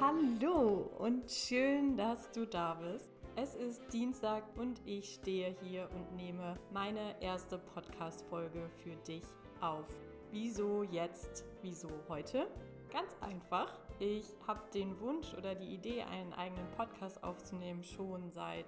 Hallo 0.00 0.88
und 0.98 1.28
schön, 1.28 1.96
dass 1.96 2.30
du 2.30 2.46
da 2.46 2.74
bist. 2.74 3.10
Es 3.34 3.56
ist 3.56 3.82
Dienstag 3.92 4.44
und 4.56 4.80
ich 4.84 5.14
stehe 5.14 5.56
hier 5.60 5.90
und 5.92 6.14
nehme 6.14 6.54
meine 6.72 7.20
erste 7.20 7.58
Podcast-Folge 7.58 8.70
für 8.84 8.94
dich 8.94 9.24
auf. 9.60 9.88
Wieso 10.30 10.84
jetzt? 10.84 11.44
Wieso 11.62 11.90
heute? 12.08 12.46
Ganz 12.92 13.16
einfach. 13.20 13.76
Ich 13.98 14.36
habe 14.46 14.60
den 14.72 15.00
Wunsch 15.00 15.34
oder 15.34 15.56
die 15.56 15.74
Idee, 15.74 16.04
einen 16.04 16.32
eigenen 16.32 16.70
Podcast 16.76 17.24
aufzunehmen, 17.24 17.82
schon 17.82 18.30
seit, 18.30 18.66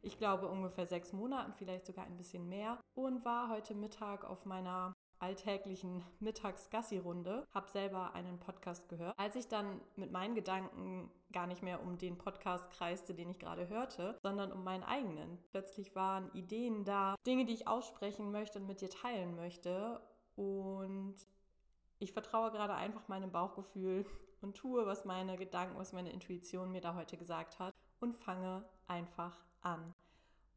ich 0.00 0.16
glaube, 0.16 0.48
ungefähr 0.48 0.86
sechs 0.86 1.12
Monaten, 1.12 1.52
vielleicht 1.52 1.84
sogar 1.84 2.06
ein 2.06 2.16
bisschen 2.16 2.48
mehr. 2.48 2.78
Und 2.94 3.22
war 3.26 3.50
heute 3.50 3.74
Mittag 3.74 4.24
auf 4.24 4.46
meiner 4.46 4.94
alltäglichen 5.20 6.04
Mittags-Gassi-Runde, 6.20 7.46
habe 7.52 7.68
selber 7.68 8.14
einen 8.14 8.38
Podcast 8.38 8.88
gehört. 8.88 9.18
Als 9.18 9.36
ich 9.36 9.48
dann 9.48 9.80
mit 9.96 10.10
meinen 10.10 10.34
Gedanken 10.34 11.10
gar 11.32 11.46
nicht 11.46 11.62
mehr 11.62 11.82
um 11.82 11.98
den 11.98 12.18
Podcast 12.18 12.70
kreiste, 12.70 13.14
den 13.14 13.30
ich 13.30 13.38
gerade 13.38 13.68
hörte, 13.68 14.18
sondern 14.22 14.52
um 14.52 14.64
meinen 14.64 14.82
eigenen. 14.82 15.38
Plötzlich 15.50 15.94
waren 15.94 16.30
Ideen 16.32 16.84
da, 16.84 17.14
Dinge, 17.26 17.44
die 17.44 17.54
ich 17.54 17.68
aussprechen 17.68 18.32
möchte 18.32 18.58
und 18.58 18.66
mit 18.66 18.80
dir 18.80 18.90
teilen 18.90 19.36
möchte. 19.36 20.00
Und 20.36 21.16
ich 21.98 22.12
vertraue 22.12 22.50
gerade 22.50 22.74
einfach 22.74 23.06
meinem 23.08 23.30
Bauchgefühl 23.30 24.06
und 24.40 24.56
tue, 24.56 24.86
was 24.86 25.04
meine 25.04 25.36
Gedanken, 25.36 25.78
was 25.78 25.92
meine 25.92 26.10
Intuition 26.10 26.72
mir 26.72 26.80
da 26.80 26.94
heute 26.94 27.16
gesagt 27.16 27.58
hat 27.58 27.74
und 28.00 28.16
fange 28.16 28.64
einfach 28.86 29.44
an. 29.60 29.94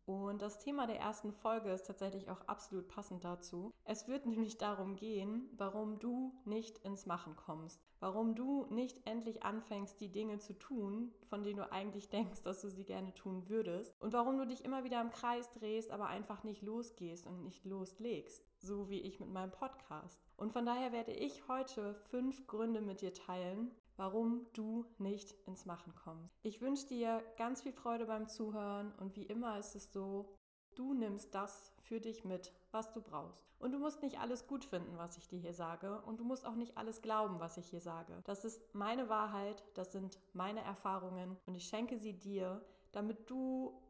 Und 0.05 0.41
das 0.41 0.59
Thema 0.59 0.85
der 0.85 0.99
ersten 0.99 1.31
Folge 1.31 1.71
ist 1.71 1.87
tatsächlich 1.87 2.29
auch 2.29 2.41
absolut 2.47 2.87
passend 2.87 3.23
dazu. 3.23 3.73
Es 3.85 4.07
wird 4.07 4.25
nämlich 4.25 4.57
darum 4.57 4.95
gehen, 4.95 5.49
warum 5.57 5.99
du 5.99 6.33
nicht 6.45 6.77
ins 6.79 7.05
Machen 7.05 7.35
kommst. 7.35 7.81
Warum 7.99 8.35
du 8.35 8.65
nicht 8.69 9.07
endlich 9.07 9.43
anfängst, 9.43 10.01
die 10.01 10.11
Dinge 10.11 10.39
zu 10.39 10.57
tun, 10.57 11.13
von 11.29 11.43
denen 11.43 11.57
du 11.57 11.71
eigentlich 11.71 12.09
denkst, 12.09 12.41
dass 12.41 12.61
du 12.61 12.69
sie 12.69 12.83
gerne 12.83 13.13
tun 13.13 13.47
würdest. 13.47 13.95
Und 14.01 14.11
warum 14.11 14.37
du 14.37 14.45
dich 14.45 14.65
immer 14.65 14.83
wieder 14.83 14.99
im 14.99 15.09
Kreis 15.09 15.49
drehst, 15.51 15.89
aber 15.89 16.07
einfach 16.07 16.43
nicht 16.43 16.61
losgehst 16.61 17.25
und 17.25 17.43
nicht 17.43 17.63
loslegst. 17.63 18.43
So 18.59 18.89
wie 18.89 19.01
ich 19.01 19.21
mit 19.21 19.29
meinem 19.29 19.51
Podcast. 19.51 20.21
Und 20.35 20.51
von 20.51 20.65
daher 20.65 20.91
werde 20.91 21.13
ich 21.13 21.47
heute 21.47 21.95
fünf 21.95 22.45
Gründe 22.47 22.81
mit 22.81 23.01
dir 23.01 23.13
teilen, 23.13 23.71
warum 24.03 24.45
du 24.51 24.85
nicht 24.97 25.33
ins 25.47 25.65
Machen 25.65 25.95
kommst. 25.95 26.37
Ich 26.43 26.59
wünsche 26.59 26.87
dir 26.87 27.23
ganz 27.37 27.61
viel 27.61 27.71
Freude 27.71 28.05
beim 28.05 28.27
Zuhören 28.27 28.91
und 28.99 29.15
wie 29.15 29.23
immer 29.23 29.57
ist 29.57 29.75
es 29.75 29.93
so, 29.93 30.27
du 30.75 30.93
nimmst 30.93 31.33
das 31.33 31.71
für 31.79 32.01
dich 32.01 32.25
mit, 32.25 32.51
was 32.71 32.91
du 32.91 33.01
brauchst. 33.01 33.47
Und 33.59 33.71
du 33.71 33.79
musst 33.79 34.01
nicht 34.01 34.19
alles 34.19 34.45
gut 34.45 34.65
finden, 34.65 34.97
was 34.97 35.15
ich 35.15 35.29
dir 35.29 35.39
hier 35.39 35.53
sage 35.53 36.01
und 36.01 36.19
du 36.19 36.25
musst 36.25 36.45
auch 36.45 36.55
nicht 36.55 36.77
alles 36.77 37.01
glauben, 37.01 37.39
was 37.39 37.55
ich 37.55 37.67
hier 37.67 37.79
sage. 37.79 38.19
Das 38.25 38.43
ist 38.43 38.75
meine 38.75 39.07
Wahrheit, 39.07 39.63
das 39.73 39.93
sind 39.93 40.19
meine 40.33 40.59
Erfahrungen 40.59 41.37
und 41.45 41.55
ich 41.55 41.69
schenke 41.69 41.97
sie 41.97 42.11
dir, 42.11 42.61
damit 42.91 43.29
du 43.29 43.81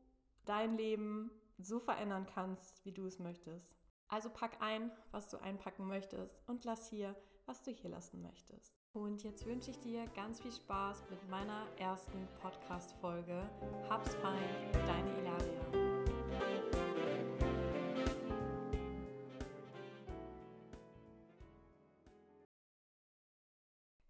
dein 0.45 0.77
Leben 0.77 1.31
so 1.57 1.79
verändern 1.79 2.27
kannst, 2.27 2.85
wie 2.85 2.91
du 2.91 3.07
es 3.07 3.17
möchtest. 3.17 3.75
Also 4.09 4.29
pack 4.29 4.61
ein, 4.61 4.91
was 5.09 5.27
du 5.29 5.37
einpacken 5.37 5.87
möchtest 5.87 6.39
und 6.45 6.65
lass 6.65 6.87
hier, 6.87 7.15
was 7.47 7.63
du 7.63 7.71
hier 7.71 7.89
lassen 7.89 8.21
möchtest. 8.21 8.82
Und 8.95 9.23
jetzt 9.23 9.47
wünsche 9.47 9.71
ich 9.71 9.79
dir 9.79 10.05
ganz 10.15 10.39
viel 10.39 10.51
Spaß 10.51 11.03
mit 11.09 11.27
meiner 11.27 11.65
ersten 11.79 12.27
Podcast-Folge. 12.39 13.49
Hab's 13.89 14.13
fein, 14.13 14.71
deine 14.71 15.19
Ilaria. 15.19 15.61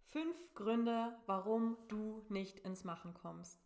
Fünf 0.02 0.52
Gründe, 0.52 1.16
warum 1.24 1.78
du 1.88 2.22
nicht 2.28 2.60
ins 2.60 2.84
Machen 2.84 3.14
kommst. 3.14 3.64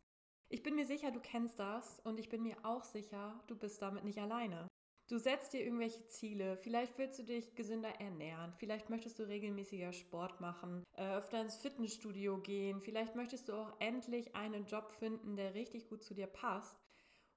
Ich 0.48 0.62
bin 0.62 0.76
mir 0.76 0.86
sicher, 0.86 1.10
du 1.10 1.18
kennst 1.18 1.58
das 1.58 1.98
und 2.04 2.20
ich 2.20 2.28
bin 2.28 2.44
mir 2.44 2.56
auch 2.62 2.84
sicher, 2.84 3.42
du 3.48 3.56
bist 3.56 3.82
damit 3.82 4.04
nicht 4.04 4.20
alleine. 4.20 4.68
Du 5.08 5.16
setzt 5.16 5.54
dir 5.54 5.64
irgendwelche 5.64 6.06
Ziele. 6.08 6.58
Vielleicht 6.58 6.98
willst 6.98 7.18
du 7.18 7.22
dich 7.22 7.54
gesünder 7.54 7.88
ernähren. 7.98 8.52
Vielleicht 8.58 8.90
möchtest 8.90 9.18
du 9.18 9.22
regelmäßiger 9.22 9.94
Sport 9.94 10.38
machen, 10.42 10.84
äh, 10.96 11.16
öfter 11.16 11.40
ins 11.40 11.56
Fitnessstudio 11.56 12.36
gehen. 12.38 12.82
Vielleicht 12.82 13.16
möchtest 13.16 13.48
du 13.48 13.54
auch 13.54 13.72
endlich 13.78 14.36
einen 14.36 14.66
Job 14.66 14.92
finden, 14.92 15.34
der 15.34 15.54
richtig 15.54 15.88
gut 15.88 16.04
zu 16.04 16.12
dir 16.12 16.26
passt. 16.26 16.78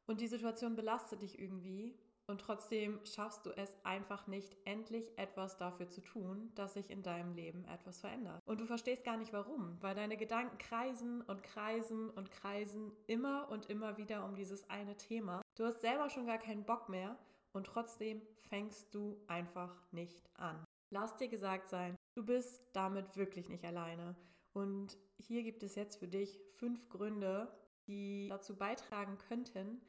Und 0.06 0.20
die 0.20 0.28
Situation 0.28 0.76
belastet 0.76 1.22
dich 1.22 1.40
irgendwie. 1.40 1.98
Und 2.28 2.42
trotzdem 2.42 3.00
schaffst 3.06 3.46
du 3.46 3.52
es 3.52 3.74
einfach 3.84 4.28
nicht, 4.28 4.58
endlich 4.66 5.18
etwas 5.18 5.58
dafür 5.58 5.90
zu 5.90 6.02
tun, 6.02 6.52
dass 6.56 6.74
sich 6.74 6.90
in 6.90 7.04
deinem 7.04 7.34
Leben 7.34 7.66
etwas 7.66 8.02
verändert. 8.02 8.42
Und 8.46 8.60
du 8.60 8.66
verstehst 8.66 9.06
gar 9.06 9.18
nicht 9.18 9.32
warum, 9.32 9.78
weil 9.82 9.96
deine 9.96 10.18
Gedanken 10.18 10.58
kreisen 10.58 11.22
und 11.22 11.42
kreisen 11.42 12.10
und 12.10 12.32
kreisen 12.32 12.92
immer 13.08 13.50
und 13.50 13.70
immer 13.70 13.98
wieder 13.98 14.26
um 14.26 14.36
dieses 14.36 14.70
eine 14.70 14.98
Thema. 14.98 15.42
Du 15.56 15.66
hast 15.66 15.82
selber 15.82 16.10
schon 16.10 16.26
gar 16.26 16.38
keinen 16.38 16.66
Bock 16.66 16.90
mehr 16.90 17.18
und 17.54 17.68
trotzdem 17.68 18.22
fängst 18.50 18.94
du 18.94 19.22
einfach 19.28 19.76
nicht 19.92 20.30
an. 20.36 20.64
Lass 20.90 21.16
dir 21.18 21.28
gesagt 21.28 21.70
sein, 21.70 21.96
du 22.16 22.26
bist 22.26 22.62
damit 22.74 23.16
wirklich 23.16 23.50
nicht 23.50 23.64
alleine. 23.64 24.16
Und 24.54 24.98
hier 25.18 25.44
gibt 25.44 25.64
es 25.64 25.76
jetzt 25.76 25.98
für 25.98 26.08
dich 26.08 26.40
fünf 26.54 26.90
Gründe, 26.90 27.52
die 27.88 28.28
dazu 28.30 28.58
beitragen 28.58 29.18
könnten, 29.18 29.82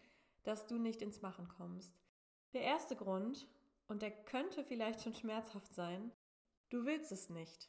dass 0.45 0.67
du 0.67 0.79
nicht 0.79 1.03
ins 1.03 1.23
Machen 1.23 1.49
kommst. 1.49 2.01
Der 2.53 2.63
erste 2.63 2.97
Grund, 2.97 3.49
und 3.89 4.03
der 4.03 4.11
könnte 4.11 4.65
vielleicht 4.65 5.03
schon 5.03 5.15
schmerzhaft 5.15 5.75
sein, 5.75 6.13
du 6.71 6.85
willst 6.85 7.13
es 7.13 7.31
nicht. 7.31 7.69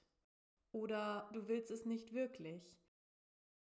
Oder 0.71 1.29
du 1.33 1.47
willst 1.47 1.71
es 1.71 1.85
nicht 1.85 2.13
wirklich. 2.13 2.79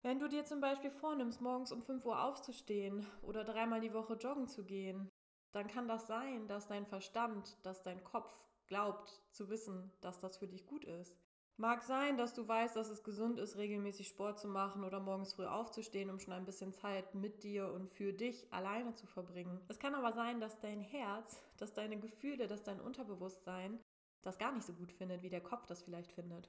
Wenn 0.03 0.19
du 0.19 0.29
dir 0.29 0.45
zum 0.45 0.61
Beispiel 0.61 0.91
vornimmst, 0.91 1.41
morgens 1.41 1.73
um 1.73 1.83
5 1.83 2.05
Uhr 2.05 2.23
aufzustehen 2.23 3.07
oder 3.23 3.45
dreimal 3.45 3.81
die 3.81 3.95
Woche 3.95 4.15
joggen 4.15 4.49
zu 4.49 4.65
gehen, 4.65 5.09
dann 5.53 5.69
kann 5.69 5.89
das 5.89 6.07
sein, 6.07 6.49
dass 6.49 6.67
dein 6.67 6.87
Verstand, 6.87 7.57
dass 7.63 7.83
dein 7.83 8.03
Kopf 8.05 8.33
glaubt 8.67 9.23
zu 9.31 9.51
wissen, 9.51 9.93
dass 10.01 10.19
das 10.19 10.39
für 10.39 10.49
dich 10.49 10.67
gut 10.67 10.85
ist. 10.85 11.19
Mag 11.59 11.83
sein, 11.83 12.17
dass 12.17 12.33
du 12.33 12.49
weißt, 12.49 12.75
dass 12.75 12.89
es 12.89 13.05
gesund 13.05 13.39
ist, 13.39 13.57
regelmäßig 13.57 14.09
Sport 14.09 14.41
zu 14.41 14.49
machen 14.49 14.85
oder 14.85 15.01
morgens 15.01 15.35
früh 15.35 15.45
aufzustehen, 15.45 16.09
um 16.09 16.19
schon 16.19 16.33
ein 16.33 16.47
bisschen 16.47 16.73
Zeit 16.73 17.15
mit 17.15 17.43
dir 17.43 17.71
und 17.73 17.91
für 17.91 18.13
dich 18.15 18.51
alleine 18.53 18.95
zu 18.95 19.07
verbringen. 19.07 19.61
Es 19.69 19.79
kann 19.79 19.95
aber 19.95 20.13
sein, 20.13 20.41
dass 20.41 20.61
dein 20.61 20.81
Herz, 20.81 21.43
dass 21.59 21.75
deine 21.75 22.01
Gefühle, 22.01 22.47
dass 22.47 22.63
dein 22.63 22.81
Unterbewusstsein 22.81 23.79
das 24.23 24.39
gar 24.39 24.53
nicht 24.53 24.67
so 24.67 24.73
gut 24.73 24.93
findet, 24.93 25.23
wie 25.23 25.29
der 25.29 25.43
Kopf 25.43 25.67
das 25.67 25.83
vielleicht 25.83 26.13
findet. 26.13 26.49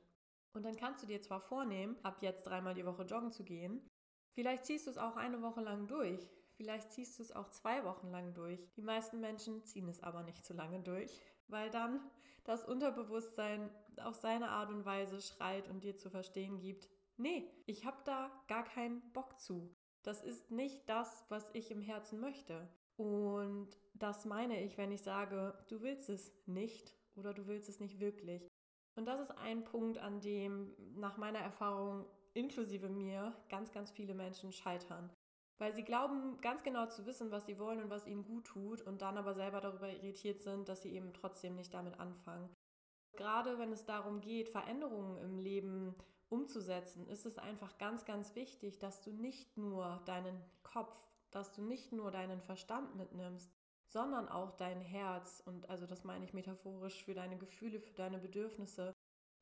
Und 0.54 0.64
dann 0.64 0.78
kannst 0.78 1.04
du 1.04 1.08
dir 1.08 1.22
zwar 1.22 1.42
vornehmen, 1.42 1.98
ab 2.04 2.18
jetzt 2.22 2.44
dreimal 2.44 2.74
die 2.74 2.86
Woche 2.86 3.04
joggen 3.04 3.32
zu 3.32 3.44
gehen, 3.44 3.86
vielleicht 4.36 4.66
ziehst 4.66 4.88
du 4.88 4.92
es 4.92 4.98
auch 4.98 5.18
eine 5.18 5.42
Woche 5.42 5.62
lang 5.62 5.88
durch, 5.88 6.30
Vielleicht 6.56 6.92
ziehst 6.92 7.18
du 7.18 7.24
es 7.24 7.32
auch 7.32 7.50
zwei 7.50 7.84
Wochen 7.84 8.10
lang 8.10 8.34
durch. 8.34 8.72
Die 8.76 8.82
meisten 8.82 9.20
Menschen 9.20 9.64
ziehen 9.66 9.90
es 9.90 10.04
aber 10.04 10.24
nicht 10.24 10.46
so 10.46 10.54
lange 10.54 10.80
durch, 10.80 11.20
weil 11.48 11.70
dann 11.70 12.00
das 12.44 12.64
Unterbewusstsein 12.66 13.70
auf 14.04 14.16
seine 14.16 14.50
Art 14.50 14.70
und 14.70 14.86
Weise 14.86 15.22
schreit 15.22 15.70
und 15.70 15.84
dir 15.84 15.98
zu 15.98 16.10
verstehen 16.10 16.60
gibt, 16.60 16.90
nee, 17.18 17.50
ich 17.66 17.86
habe 17.86 17.98
da 18.06 18.32
gar 18.48 18.64
keinen 18.64 19.02
Bock 19.14 19.40
zu. 19.40 19.74
Das 20.04 20.22
ist 20.22 20.52
nicht 20.52 20.88
das, 20.90 21.26
was 21.30 21.50
ich 21.54 21.72
im 21.72 21.82
Herzen 21.82 22.20
möchte. 22.20 22.68
Und 22.98 23.70
das 23.94 24.26
meine 24.26 24.62
ich, 24.62 24.78
wenn 24.78 24.92
ich 24.92 25.02
sage, 25.02 25.58
du 25.70 25.82
willst 25.82 26.10
es 26.10 26.32
nicht 26.46 26.94
oder 27.16 27.34
du 27.34 27.48
willst 27.48 27.70
es 27.70 27.80
nicht 27.80 28.00
wirklich. 28.00 28.48
Und 28.96 29.06
das 29.06 29.20
ist 29.20 29.32
ein 29.32 29.64
Punkt, 29.64 29.98
an 29.98 30.20
dem 30.20 30.76
nach 30.96 31.18
meiner 31.18 31.40
Erfahrung 31.40 32.06
inklusive 32.34 32.90
mir 32.90 33.34
ganz, 33.50 33.72
ganz 33.72 33.92
viele 33.92 34.14
Menschen 34.14 34.52
scheitern. 34.52 35.10
Weil 35.60 35.74
sie 35.74 35.84
glauben 35.84 36.40
ganz 36.42 36.64
genau 36.64 36.88
zu 36.88 37.06
wissen, 37.06 37.32
was 37.32 37.46
sie 37.46 37.60
wollen 37.60 37.82
und 37.82 37.90
was 37.90 38.08
ihnen 38.08 38.26
gut 38.26 38.46
tut 38.46 38.82
und 38.82 39.02
dann 39.02 39.18
aber 39.18 39.34
selber 39.34 39.62
darüber 39.62 39.90
irritiert 39.90 40.42
sind, 40.42 40.68
dass 40.68 40.82
sie 40.82 40.94
eben 40.94 41.14
trotzdem 41.14 41.56
nicht 41.56 41.74
damit 41.74 42.00
anfangen. 42.00 42.50
Gerade 43.16 43.60
wenn 43.60 43.72
es 43.72 43.86
darum 43.86 44.22
geht, 44.22 44.50
Veränderungen 44.50 45.18
im 45.20 45.38
Leben 45.38 45.96
umzusetzen, 46.30 47.08
ist 47.08 47.26
es 47.28 47.38
einfach 47.38 47.78
ganz, 47.78 48.06
ganz 48.06 48.36
wichtig, 48.36 48.80
dass 48.80 49.02
du 49.02 49.12
nicht 49.12 49.56
nur 49.56 50.02
deinen 50.06 50.42
Kopf, 50.64 50.98
dass 51.30 51.52
du 51.52 51.62
nicht 51.62 51.92
nur 51.92 52.10
deinen 52.10 52.42
Verstand 52.42 52.96
mitnimmst, 52.96 53.52
sondern 53.86 54.28
auch 54.28 54.52
dein 54.58 54.82
Herz 54.82 55.44
und 55.46 55.70
also 55.70 55.86
das 55.86 56.04
meine 56.04 56.26
ich 56.26 56.34
metaphorisch 56.34 57.04
für 57.04 57.14
deine 57.14 57.38
Gefühle, 57.38 57.80
für 57.80 57.94
deine 57.94 58.18
Bedürfnisse 58.18 58.96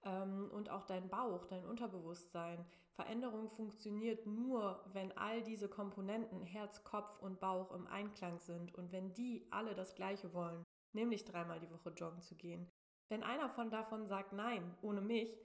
ähm, 0.04 0.50
und 0.52 0.70
auch 0.70 0.86
dein 0.86 1.08
Bauch, 1.08 1.46
dein 1.46 1.66
Unterbewusstsein. 1.66 2.66
Veränderung 3.02 3.50
funktioniert 3.50 4.28
nur, 4.28 4.80
wenn 4.94 5.12
all 5.18 5.42
diese 5.42 5.68
Komponenten 5.68 6.44
Herz, 6.44 6.84
Kopf 6.84 7.20
und 7.20 7.40
Bauch 7.40 7.72
im 7.72 7.88
Einklang 7.88 8.38
sind 8.38 8.76
und 8.76 8.92
wenn 8.92 9.12
die 9.16 9.48
alle 9.50 9.74
das 9.74 9.96
Gleiche 9.96 10.34
wollen, 10.36 10.64
nämlich 10.94 11.26
dreimal 11.26 11.60
die 11.60 11.72
Woche 11.72 11.90
joggen 11.90 12.22
zu 12.22 12.36
gehen. 12.36 12.70
Wenn 13.10 13.24
einer 13.24 13.50
von 13.50 13.72
davon 13.72 14.06
sagt 14.06 14.34
Nein, 14.34 14.78
ohne 14.84 15.02
mich, 15.02 15.36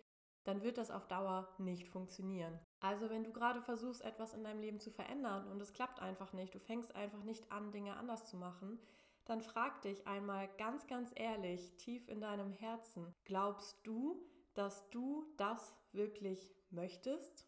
dann 0.44 0.62
wird 0.62 0.76
das 0.76 0.91
auf 0.91 1.08
Dauer 1.08 1.49
nicht 1.56 1.88
funktionieren. 1.88 2.61
Also 2.81 3.08
wenn 3.08 3.25
du 3.25 3.32
gerade 3.32 3.62
versuchst, 3.62 4.05
etwas 4.05 4.35
in 4.35 4.44
deinem 4.44 4.61
Leben 4.61 4.79
zu 4.79 4.91
verändern 4.91 5.50
und 5.50 5.61
es 5.62 5.73
klappt 5.73 5.99
einfach 6.00 6.35
nicht, 6.35 6.55
du 6.55 6.61
fängst 6.61 6.94
einfach 6.94 7.23
nicht 7.23 7.50
an, 7.50 7.73
Dinge 7.73 7.97
anders 7.97 8.26
zu 8.26 8.37
machen, 8.37 8.79
dann 9.25 9.41
frag 9.41 9.81
dich 9.81 10.06
einmal 10.06 10.50
ganz, 10.59 10.87
ganz 10.87 11.11
ehrlich, 11.14 11.75
tief 11.79 12.06
in 12.09 12.20
deinem 12.20 12.52
Herzen, 12.52 13.14
glaubst 13.25 13.79
du, 13.87 14.23
dass 14.52 14.91
du 14.91 15.25
das 15.38 15.75
wirklich 15.93 16.55
möchtest? 16.70 17.46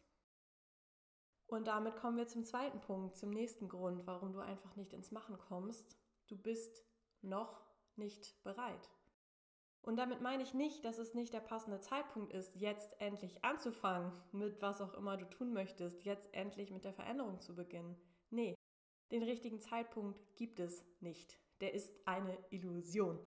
Und 1.49 1.67
damit 1.67 1.97
kommen 1.97 2.19
wir 2.19 2.27
zum 2.27 2.45
zweiten 2.45 2.79
Punkt, 2.81 3.17
zum 3.17 3.31
nächsten 3.31 3.69
Grund, 3.69 4.07
warum 4.07 4.33
du 4.33 4.41
einfach 4.41 4.77
nicht 4.77 4.93
ins 4.93 5.11
Machen 5.11 5.39
kommst. 5.39 5.99
Du 6.29 6.37
bist 6.37 6.85
noch 7.23 7.63
nicht 7.97 8.41
bereit. 8.45 8.91
Und 9.81 9.97
damit 9.97 10.21
meine 10.21 10.43
ich 10.43 10.53
nicht, 10.53 10.85
dass 10.85 10.99
es 10.99 11.15
nicht 11.15 11.33
der 11.33 11.41
passende 11.41 11.81
Zeitpunkt 11.81 12.35
ist, 12.35 12.55
jetzt 12.57 13.01
endlich 13.01 13.43
anzufangen 13.43 14.13
mit 14.33 14.61
was 14.61 14.83
auch 14.83 14.93
immer 14.93 15.17
du 15.17 15.25
tun 15.25 15.55
möchtest, 15.55 16.05
jetzt 16.05 16.33
endlich 16.35 16.71
mit 16.71 16.85
der 16.85 16.93
Veränderung 16.93 17.41
zu 17.41 17.55
beginnen. 17.55 17.97
Nee, 18.29 18.55
den 19.11 19.23
richtigen 19.23 19.61
Zeitpunkt 19.61 20.19
gibt 20.37 20.61
es 20.61 20.85
nicht. 21.01 21.41
Der 21.63 21.73
ist 21.73 21.91
eine 22.05 22.37
Illusion. 22.51 23.25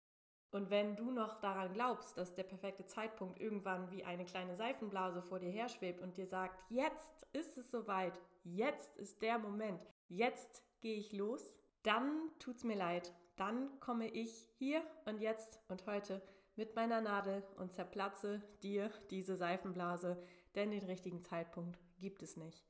Und 0.55 0.71
wenn 0.71 0.95
du 0.95 1.11
noch 1.11 1.41
daran 1.41 1.73
glaubst, 1.73 2.17
dass 2.17 2.37
der 2.37 2.45
perfekte 2.45 2.87
Zeitpunkt 2.87 3.41
irgendwann 3.41 3.91
wie 3.91 4.05
eine 4.05 4.25
kleine 4.25 4.55
Seifenblase 4.55 5.21
vor 5.21 5.41
dir 5.41 5.51
herschwebt 5.51 6.01
und 6.01 6.17
dir 6.17 6.29
sagt, 6.29 6.57
jetzt 6.71 7.27
ist 7.33 7.59
es 7.59 7.73
soweit, 7.73 8.21
jetzt 8.45 8.97
ist 8.97 9.21
der 9.21 9.41
Moment, 9.41 9.85
jetzt 10.07 10.63
gehe 10.81 10.95
ich 10.95 11.13
los, 11.13 11.57
dann 11.83 12.31
tut's 12.39 12.63
mir 12.63 12.77
leid. 12.77 13.13
Dann 13.35 13.81
komme 13.81 14.07
ich 14.07 14.49
hier 14.57 14.81
und 15.07 15.21
jetzt 15.21 15.59
und 15.67 15.87
heute 15.87 16.23
mit 16.55 16.77
meiner 16.77 17.01
Nadel 17.01 17.43
und 17.57 17.73
zerplatze 17.73 18.41
dir 18.63 18.93
diese 19.11 19.35
Seifenblase, 19.35 20.23
denn 20.55 20.71
den 20.71 20.85
richtigen 20.85 21.21
Zeitpunkt 21.21 21.81
gibt 21.99 22.23
es 22.23 22.37
nicht. 22.37 22.65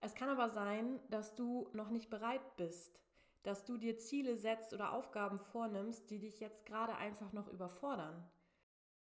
Es 0.00 0.14
kann 0.14 0.30
aber 0.30 0.48
sein, 0.48 0.98
dass 1.10 1.34
du 1.34 1.68
noch 1.74 1.90
nicht 1.90 2.08
bereit 2.08 2.56
bist, 2.56 2.98
dass 3.42 3.64
du 3.64 3.76
dir 3.76 3.98
Ziele 3.98 4.36
setzt 4.36 4.72
oder 4.72 4.92
Aufgaben 4.92 5.38
vornimmst, 5.38 6.10
die 6.10 6.18
dich 6.18 6.40
jetzt 6.40 6.66
gerade 6.66 6.96
einfach 6.96 7.32
noch 7.32 7.48
überfordern. 7.48 8.28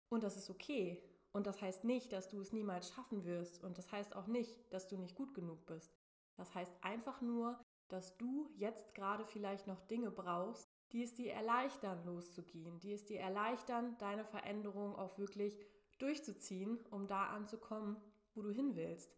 Und 0.09 0.23
das 0.23 0.37
ist 0.37 0.51
okay. 0.51 1.03
Und 1.33 1.47
das 1.47 1.61
heißt 1.61 1.85
nicht, 1.85 2.13
dass 2.13 2.29
du 2.29 2.41
es 2.41 2.53
niemals 2.53 2.91
schaffen 2.91 3.25
wirst. 3.25 3.63
Und 3.63 3.79
das 3.79 3.93
heißt 3.93 4.17
auch 4.17 4.27
nicht, 4.27 4.73
dass 4.73 4.89
du 4.89 4.97
nicht 4.97 5.15
gut 5.15 5.35
genug 5.35 5.67
bist. 5.67 5.97
Das 6.37 6.55
heißt 6.55 6.73
einfach 6.83 7.21
nur, 7.21 7.59
dass 7.89 8.17
du 8.17 8.51
jetzt 8.57 8.95
gerade 8.95 9.25
vielleicht 9.25 9.67
noch 9.67 9.81
Dinge 9.87 10.11
brauchst, 10.11 10.69
die 10.93 11.03
es 11.03 11.15
dir 11.15 11.33
erleichtern, 11.33 12.05
loszugehen, 12.07 12.79
die 12.81 12.93
es 12.93 13.05
dir 13.05 13.21
erleichtern, 13.21 13.97
deine 13.99 14.25
Veränderung 14.25 14.97
auch 14.97 15.19
wirklich 15.19 15.59
durchzuziehen, 15.99 16.79
um 16.91 17.07
da 17.07 17.27
anzukommen, 17.27 17.97
wo 18.35 18.43
du 18.43 18.51
hin 18.51 18.77
willst. 18.77 19.17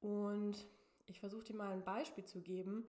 Und 0.00 0.66
ich 1.06 1.20
versuche 1.20 1.44
dir 1.44 1.56
mal 1.56 1.72
ein 1.72 1.84
Beispiel 1.84 2.24
zu 2.24 2.42
geben. 2.42 2.86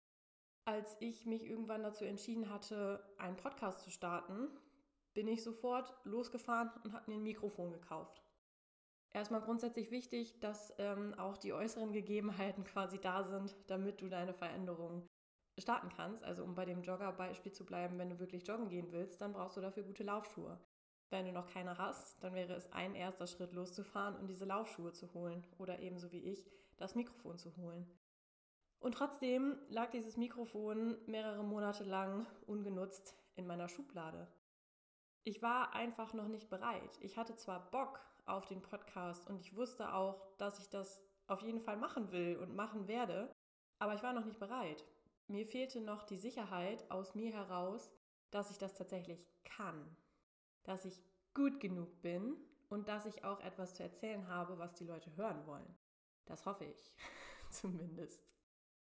Als 0.65 0.97
ich 1.01 1.27
mich 1.27 1.45
irgendwann 1.45 1.83
dazu 1.83 2.05
entschieden 2.05 2.51
hatte, 2.51 3.03
einen 3.19 3.37
Podcast 3.37 3.81
zu 3.81 3.91
starten, 3.91 4.49
bin 5.15 5.27
ich 5.27 5.43
sofort 5.43 5.95
losgefahren 6.05 6.71
und 6.85 6.93
habe 6.93 7.11
mir 7.11 7.17
ein 7.17 7.23
Mikrofon 7.23 7.73
gekauft. 7.73 8.23
Erstmal 9.13 9.41
grundsätzlich 9.41 9.91
wichtig, 9.91 10.39
dass 10.39 10.73
ähm, 10.79 11.15
auch 11.19 11.37
die 11.37 11.53
äußeren 11.53 11.93
Gegebenheiten 11.93 12.65
quasi 12.73 12.99
da 12.99 13.25
sind, 13.25 13.57
damit 13.67 14.01
du 14.01 14.09
deine 14.09 14.35
Veränderung 14.35 15.07
starten 15.59 15.89
kannst. 15.89 16.23
Also 16.23 16.45
um 16.45 16.55
bei 16.55 16.65
dem 16.65 16.83
Jogger-Beispiel 16.83 17.53
zu 17.53 17.67
bleiben, 17.67 17.99
wenn 17.99 18.11
du 18.11 18.19
wirklich 18.21 18.47
joggen 18.47 18.69
gehen 18.69 18.93
willst, 18.93 19.21
dann 19.21 19.33
brauchst 19.33 19.57
du 19.57 19.61
dafür 19.61 19.83
gute 19.83 20.05
Laufschuhe. 20.05 20.59
Wenn 21.11 21.27
du 21.27 21.33
noch 21.33 21.49
keine 21.49 21.77
hast, 21.77 22.23
dann 22.23 22.35
wäre 22.35 22.55
es 22.55 22.73
ein 22.73 22.95
erster 22.95 23.27
Schritt 23.27 23.53
loszufahren 23.53 24.15
und 24.17 24.29
diese 24.29 24.45
Laufschuhe 24.45 24.93
zu 24.93 25.13
holen 25.13 25.45
oder 25.59 25.81
ebenso 25.81 26.13
wie 26.13 26.23
ich 26.23 26.49
das 26.77 26.95
Mikrofon 26.95 27.37
zu 27.37 27.57
holen. 27.57 27.85
Und 28.81 28.93
trotzdem 28.93 29.59
lag 29.69 29.91
dieses 29.91 30.17
Mikrofon 30.17 30.97
mehrere 31.07 31.45
Monate 31.45 31.85
lang 31.85 32.27
ungenutzt 32.47 33.15
in 33.37 33.47
meiner 33.47 33.69
Schublade. 33.69 34.27
Ich 35.23 35.43
war 35.43 35.75
einfach 35.75 36.15
noch 36.15 36.29
nicht 36.29 36.49
bereit. 36.49 36.99
Ich 37.01 37.19
hatte 37.19 37.37
zwar 37.37 37.71
Bock 37.71 38.01
auf 38.25 38.47
den 38.47 38.63
Podcast 38.63 39.29
und 39.29 39.39
ich 39.41 39.55
wusste 39.55 39.93
auch, 39.93 40.35
dass 40.39 40.59
ich 40.59 40.71
das 40.71 41.03
auf 41.27 41.43
jeden 41.43 41.61
Fall 41.61 41.77
machen 41.77 42.11
will 42.11 42.39
und 42.39 42.57
machen 42.57 42.89
werde, 42.89 43.31
aber 43.79 43.95
ich 43.95 44.03
war 44.03 44.15
noch 44.15 44.25
nicht 44.25 44.41
bereit. 44.41 44.85
Mir 45.29 45.47
fehlte 45.47 45.81
noch 45.83 46.03
die 46.03 46.17
Sicherheit 46.17 46.91
aus 46.91 47.15
mir 47.15 47.33
heraus, 47.33 47.93
dass 48.31 48.51
ich 48.51 48.59
das 48.59 48.75
tatsächlich 48.75 49.27
kann, 49.45 49.95
dass 50.63 50.87
ich 50.87 51.03
gut 51.35 51.61
genug 51.61 52.01
bin 52.01 52.37
und 52.71 52.89
dass 52.89 53.05
ich 53.05 53.25
auch 53.25 53.41
etwas 53.41 53.75
zu 53.75 53.83
erzählen 53.83 54.27
habe, 54.29 54.59
was 54.59 54.75
die 54.75 54.85
Leute 54.85 55.15
hören 55.17 55.47
wollen. 55.47 55.77
Das 56.25 56.47
hoffe 56.47 56.65
ich 56.65 56.93
zumindest. 57.51 58.40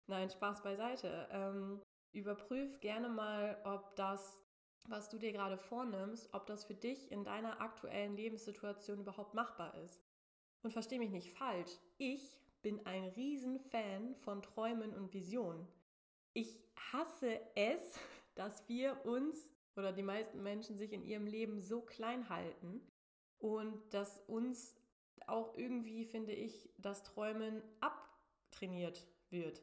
Nein, 0.07 0.31
Spaß 0.31 0.63
beiseite. 0.63 1.29
Ähm, 1.31 1.81
überprüf 2.13 2.81
gerne 2.81 3.09
mal, 3.09 3.61
ob 3.65 3.97
das, 3.97 4.39
was 4.89 5.09
du 5.09 5.19
dir 5.19 5.33
gerade 5.33 5.57
vornimmst, 5.57 6.33
ob 6.35 6.47
das 6.47 6.65
für 6.65 6.75
dich 6.75 7.11
in 7.11 7.25
deiner 7.25 7.61
aktuellen 7.61 8.17
Lebenssituation 8.17 9.01
überhaupt 9.01 9.35
machbar 9.35 9.75
ist. 9.83 10.03
Und 10.63 10.73
versteh 10.73 10.99
mich 10.99 11.11
nicht 11.11 11.31
falsch, 11.31 11.71
ich 11.99 12.41
bin 12.63 12.85
ein 12.87 13.05
Riesenfan 13.05 14.15
von 14.17 14.43
Träumen 14.43 14.95
und 14.95 15.13
Visionen. 15.13 15.69
Ich 16.33 16.59
hasse 16.93 17.41
es, 17.55 17.99
dass 18.35 18.69
wir 18.69 19.05
uns 19.05 19.49
oder 19.77 19.93
die 19.93 20.03
meisten 20.03 20.43
Menschen 20.43 20.77
sich 20.79 20.93
in 20.93 21.05
ihrem 21.05 21.27
Leben 21.27 21.61
so 21.61 21.81
klein 21.81 22.29
halten 22.29 22.81
und 23.39 23.93
dass 23.93 24.21
uns 24.27 24.77
auch 25.27 25.57
irgendwie, 25.57 26.05
finde 26.05 26.33
ich, 26.33 26.71
das 26.79 27.03
Träumen 27.03 27.63
abtrainiert 27.81 29.07
wird. 29.31 29.63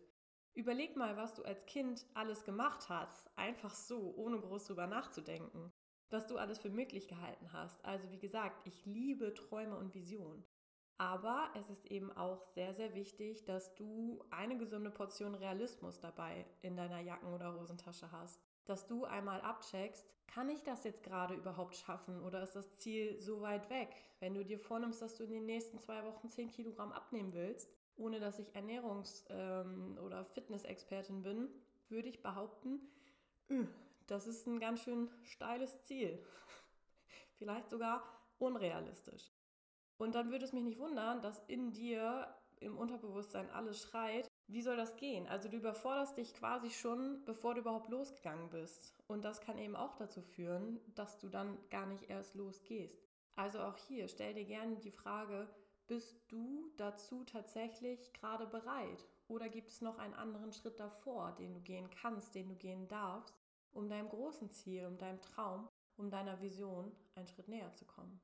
Überleg 0.53 0.97
mal, 0.97 1.15
was 1.15 1.33
du 1.33 1.43
als 1.43 1.65
Kind 1.65 2.05
alles 2.13 2.43
gemacht 2.43 2.89
hast, 2.89 3.29
einfach 3.37 3.73
so, 3.73 4.13
ohne 4.15 4.39
groß 4.39 4.65
drüber 4.65 4.85
nachzudenken. 4.85 5.71
Was 6.09 6.27
du 6.27 6.37
alles 6.37 6.59
für 6.59 6.69
möglich 6.69 7.07
gehalten 7.07 7.53
hast. 7.53 7.83
Also 7.85 8.11
wie 8.11 8.19
gesagt, 8.19 8.67
ich 8.67 8.85
liebe 8.85 9.33
Träume 9.33 9.77
und 9.77 9.93
Visionen. 9.95 10.43
Aber 10.97 11.49
es 11.55 11.69
ist 11.69 11.85
eben 11.85 12.11
auch 12.11 12.43
sehr, 12.43 12.73
sehr 12.73 12.93
wichtig, 12.93 13.45
dass 13.45 13.73
du 13.75 14.23
eine 14.29 14.57
gesunde 14.57 14.91
Portion 14.91 15.35
Realismus 15.35 15.99
dabei 15.99 16.45
in 16.61 16.75
deiner 16.75 16.99
Jacken- 16.99 17.33
oder 17.33 17.57
Hosentasche 17.57 18.11
hast. 18.11 18.39
Dass 18.65 18.85
du 18.85 19.05
einmal 19.05 19.41
abcheckst, 19.41 20.15
kann 20.27 20.49
ich 20.49 20.61
das 20.63 20.83
jetzt 20.83 21.01
gerade 21.01 21.33
überhaupt 21.33 21.75
schaffen 21.75 22.21
oder 22.21 22.43
ist 22.43 22.55
das 22.55 22.77
Ziel 22.77 23.19
so 23.19 23.41
weit 23.41 23.69
weg? 23.69 23.89
Wenn 24.19 24.35
du 24.35 24.45
dir 24.45 24.59
vornimmst, 24.59 25.01
dass 25.01 25.15
du 25.15 25.23
in 25.23 25.31
den 25.31 25.45
nächsten 25.45 25.79
zwei 25.79 26.03
Wochen 26.03 26.29
10 26.29 26.51
Kilogramm 26.51 26.91
abnehmen 26.91 27.33
willst, 27.33 27.69
ohne 28.01 28.19
dass 28.19 28.39
ich 28.39 28.55
Ernährungs- 28.55 29.25
ähm, 29.29 29.97
oder 30.03 30.25
Fitnessexpertin 30.25 31.21
bin, 31.21 31.49
würde 31.89 32.09
ich 32.09 32.21
behaupten, 32.21 32.81
äh, 33.49 33.65
das 34.07 34.27
ist 34.27 34.47
ein 34.47 34.59
ganz 34.59 34.81
schön 34.81 35.09
steiles 35.23 35.81
Ziel. 35.83 36.19
Vielleicht 37.37 37.69
sogar 37.69 38.03
unrealistisch. 38.39 39.31
Und 39.97 40.15
dann 40.15 40.31
würde 40.31 40.45
es 40.45 40.53
mich 40.53 40.63
nicht 40.63 40.79
wundern, 40.79 41.21
dass 41.21 41.39
in 41.47 41.71
dir 41.71 42.27
im 42.59 42.77
Unterbewusstsein 42.77 43.49
alles 43.51 43.81
schreit, 43.81 44.27
wie 44.47 44.61
soll 44.61 44.75
das 44.75 44.95
gehen? 44.97 45.27
Also 45.27 45.47
du 45.47 45.57
überforderst 45.57 46.17
dich 46.17 46.33
quasi 46.33 46.69
schon, 46.69 47.23
bevor 47.25 47.53
du 47.53 47.61
überhaupt 47.61 47.89
losgegangen 47.89 48.49
bist. 48.49 48.95
Und 49.07 49.23
das 49.23 49.41
kann 49.41 49.57
eben 49.57 49.75
auch 49.75 49.95
dazu 49.95 50.21
führen, 50.21 50.79
dass 50.95 51.17
du 51.17 51.29
dann 51.29 51.57
gar 51.69 51.85
nicht 51.85 52.09
erst 52.09 52.35
losgehst. 52.35 53.01
Also 53.35 53.59
auch 53.59 53.77
hier, 53.77 54.07
stell 54.07 54.33
dir 54.33 54.45
gerne 54.45 54.75
die 54.77 54.91
Frage, 54.91 55.47
bist 55.91 56.15
du 56.29 56.71
dazu 56.77 57.25
tatsächlich 57.25 58.13
gerade 58.13 58.47
bereit? 58.47 59.05
Oder 59.27 59.49
gibt 59.49 59.71
es 59.71 59.81
noch 59.81 59.97
einen 59.97 60.13
anderen 60.13 60.53
Schritt 60.53 60.79
davor, 60.79 61.35
den 61.37 61.53
du 61.53 61.59
gehen 61.59 61.89
kannst, 61.89 62.33
den 62.33 62.47
du 62.47 62.55
gehen 62.55 62.87
darfst, 62.87 63.37
um 63.73 63.89
deinem 63.89 64.07
großen 64.07 64.49
Ziel, 64.51 64.85
um 64.85 64.97
deinem 64.97 65.19
Traum, 65.19 65.67
um 65.97 66.09
deiner 66.09 66.39
Vision 66.39 66.95
einen 67.15 67.27
Schritt 67.27 67.49
näher 67.49 67.73
zu 67.73 67.83
kommen? 67.83 68.21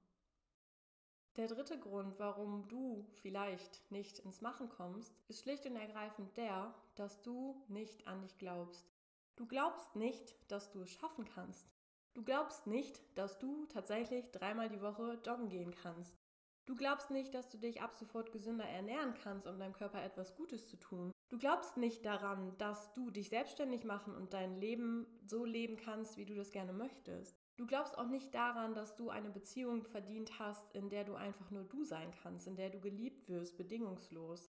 Der 1.35 1.49
dritte 1.49 1.77
Grund, 1.77 2.17
warum 2.19 2.69
du 2.69 3.05
vielleicht 3.21 3.91
nicht 3.91 4.19
ins 4.19 4.39
Machen 4.39 4.69
kommst, 4.69 5.13
ist 5.27 5.41
schlicht 5.41 5.65
und 5.65 5.75
ergreifend 5.75 6.37
der, 6.37 6.73
dass 6.95 7.21
du 7.21 7.61
nicht 7.67 8.07
an 8.07 8.21
dich 8.21 8.37
glaubst. 8.37 8.89
Du 9.35 9.45
glaubst 9.45 9.93
nicht, 9.97 10.37
dass 10.49 10.71
du 10.71 10.83
es 10.83 10.91
schaffen 10.91 11.25
kannst. 11.25 11.67
Du 12.13 12.23
glaubst 12.23 12.65
nicht, 12.65 13.01
dass 13.17 13.37
du 13.39 13.65
tatsächlich 13.65 14.31
dreimal 14.31 14.69
die 14.69 14.81
Woche 14.81 15.19
joggen 15.25 15.49
gehen 15.49 15.75
kannst. 15.75 16.17
Du 16.67 16.75
glaubst 16.75 17.11
nicht, 17.11 17.33
dass 17.33 17.47
du 17.47 17.57
dich 17.57 17.81
ab 17.81 17.95
sofort 17.95 18.33
gesünder 18.33 18.65
ernähren 18.65 19.13
kannst, 19.23 19.47
um 19.47 19.57
deinem 19.57 19.71
Körper 19.71 20.03
etwas 20.03 20.35
Gutes 20.35 20.67
zu 20.67 20.75
tun. 20.75 21.13
Du 21.29 21.37
glaubst 21.37 21.77
nicht 21.77 22.05
daran, 22.05 22.57
dass 22.57 22.91
du 22.91 23.09
dich 23.09 23.29
selbstständig 23.29 23.85
machen 23.85 24.13
und 24.13 24.33
dein 24.33 24.57
Leben 24.57 25.07
so 25.25 25.45
leben 25.45 25.77
kannst, 25.77 26.17
wie 26.17 26.25
du 26.25 26.35
das 26.35 26.51
gerne 26.51 26.73
möchtest. 26.73 27.39
Du 27.55 27.65
glaubst 27.65 27.97
auch 27.97 28.09
nicht 28.09 28.35
daran, 28.35 28.73
dass 28.73 28.97
du 28.97 29.09
eine 29.09 29.29
Beziehung 29.29 29.85
verdient 29.85 30.39
hast, 30.39 30.75
in 30.75 30.89
der 30.89 31.05
du 31.05 31.15
einfach 31.15 31.49
nur 31.51 31.63
du 31.63 31.85
sein 31.85 32.11
kannst, 32.21 32.47
in 32.47 32.57
der 32.57 32.69
du 32.69 32.81
geliebt 32.81 33.29
wirst, 33.29 33.55
bedingungslos. 33.55 34.51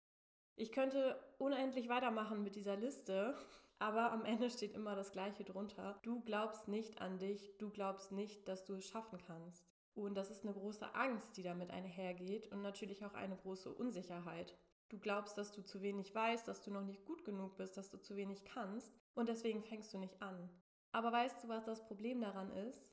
Ich 0.55 0.71
könnte 0.71 1.19
unendlich 1.39 1.89
weitermachen 1.89 2.43
mit 2.43 2.55
dieser 2.55 2.75
Liste, 2.75 3.35
aber 3.79 4.11
am 4.11 4.23
Ende 4.23 4.51
steht 4.51 4.75
immer 4.75 4.95
das 4.95 5.11
Gleiche 5.11 5.45
drunter. 5.45 5.99
Du 6.03 6.21
glaubst 6.21 6.67
nicht 6.67 7.01
an 7.01 7.17
dich, 7.17 7.57
du 7.57 7.71
glaubst 7.71 8.11
nicht, 8.11 8.47
dass 8.47 8.65
du 8.65 8.75
es 8.75 8.87
schaffen 8.87 9.17
kannst. 9.25 9.72
Und 9.95 10.15
das 10.15 10.31
ist 10.31 10.43
eine 10.43 10.53
große 10.53 10.95
Angst, 10.95 11.37
die 11.37 11.43
damit 11.43 11.69
einhergeht 11.69 12.51
und 12.51 12.61
natürlich 12.61 13.05
auch 13.05 13.13
eine 13.13 13.37
große 13.37 13.71
Unsicherheit. 13.71 14.57
Du 14.89 14.99
glaubst, 14.99 15.37
dass 15.37 15.51
du 15.51 15.63
zu 15.63 15.81
wenig 15.81 16.13
weißt, 16.13 16.47
dass 16.47 16.61
du 16.61 16.71
noch 16.71 16.83
nicht 16.83 17.05
gut 17.05 17.25
genug 17.25 17.57
bist, 17.57 17.77
dass 17.77 17.89
du 17.89 17.97
zu 17.97 18.15
wenig 18.15 18.43
kannst 18.45 18.93
und 19.15 19.29
deswegen 19.29 19.63
fängst 19.63 19.93
du 19.93 19.97
nicht 19.97 20.21
an. 20.21 20.49
Aber 20.91 21.11
weißt 21.11 21.43
du, 21.43 21.47
was 21.47 21.65
das 21.65 21.83
Problem 21.85 22.21
daran 22.21 22.51
ist? 22.51 22.91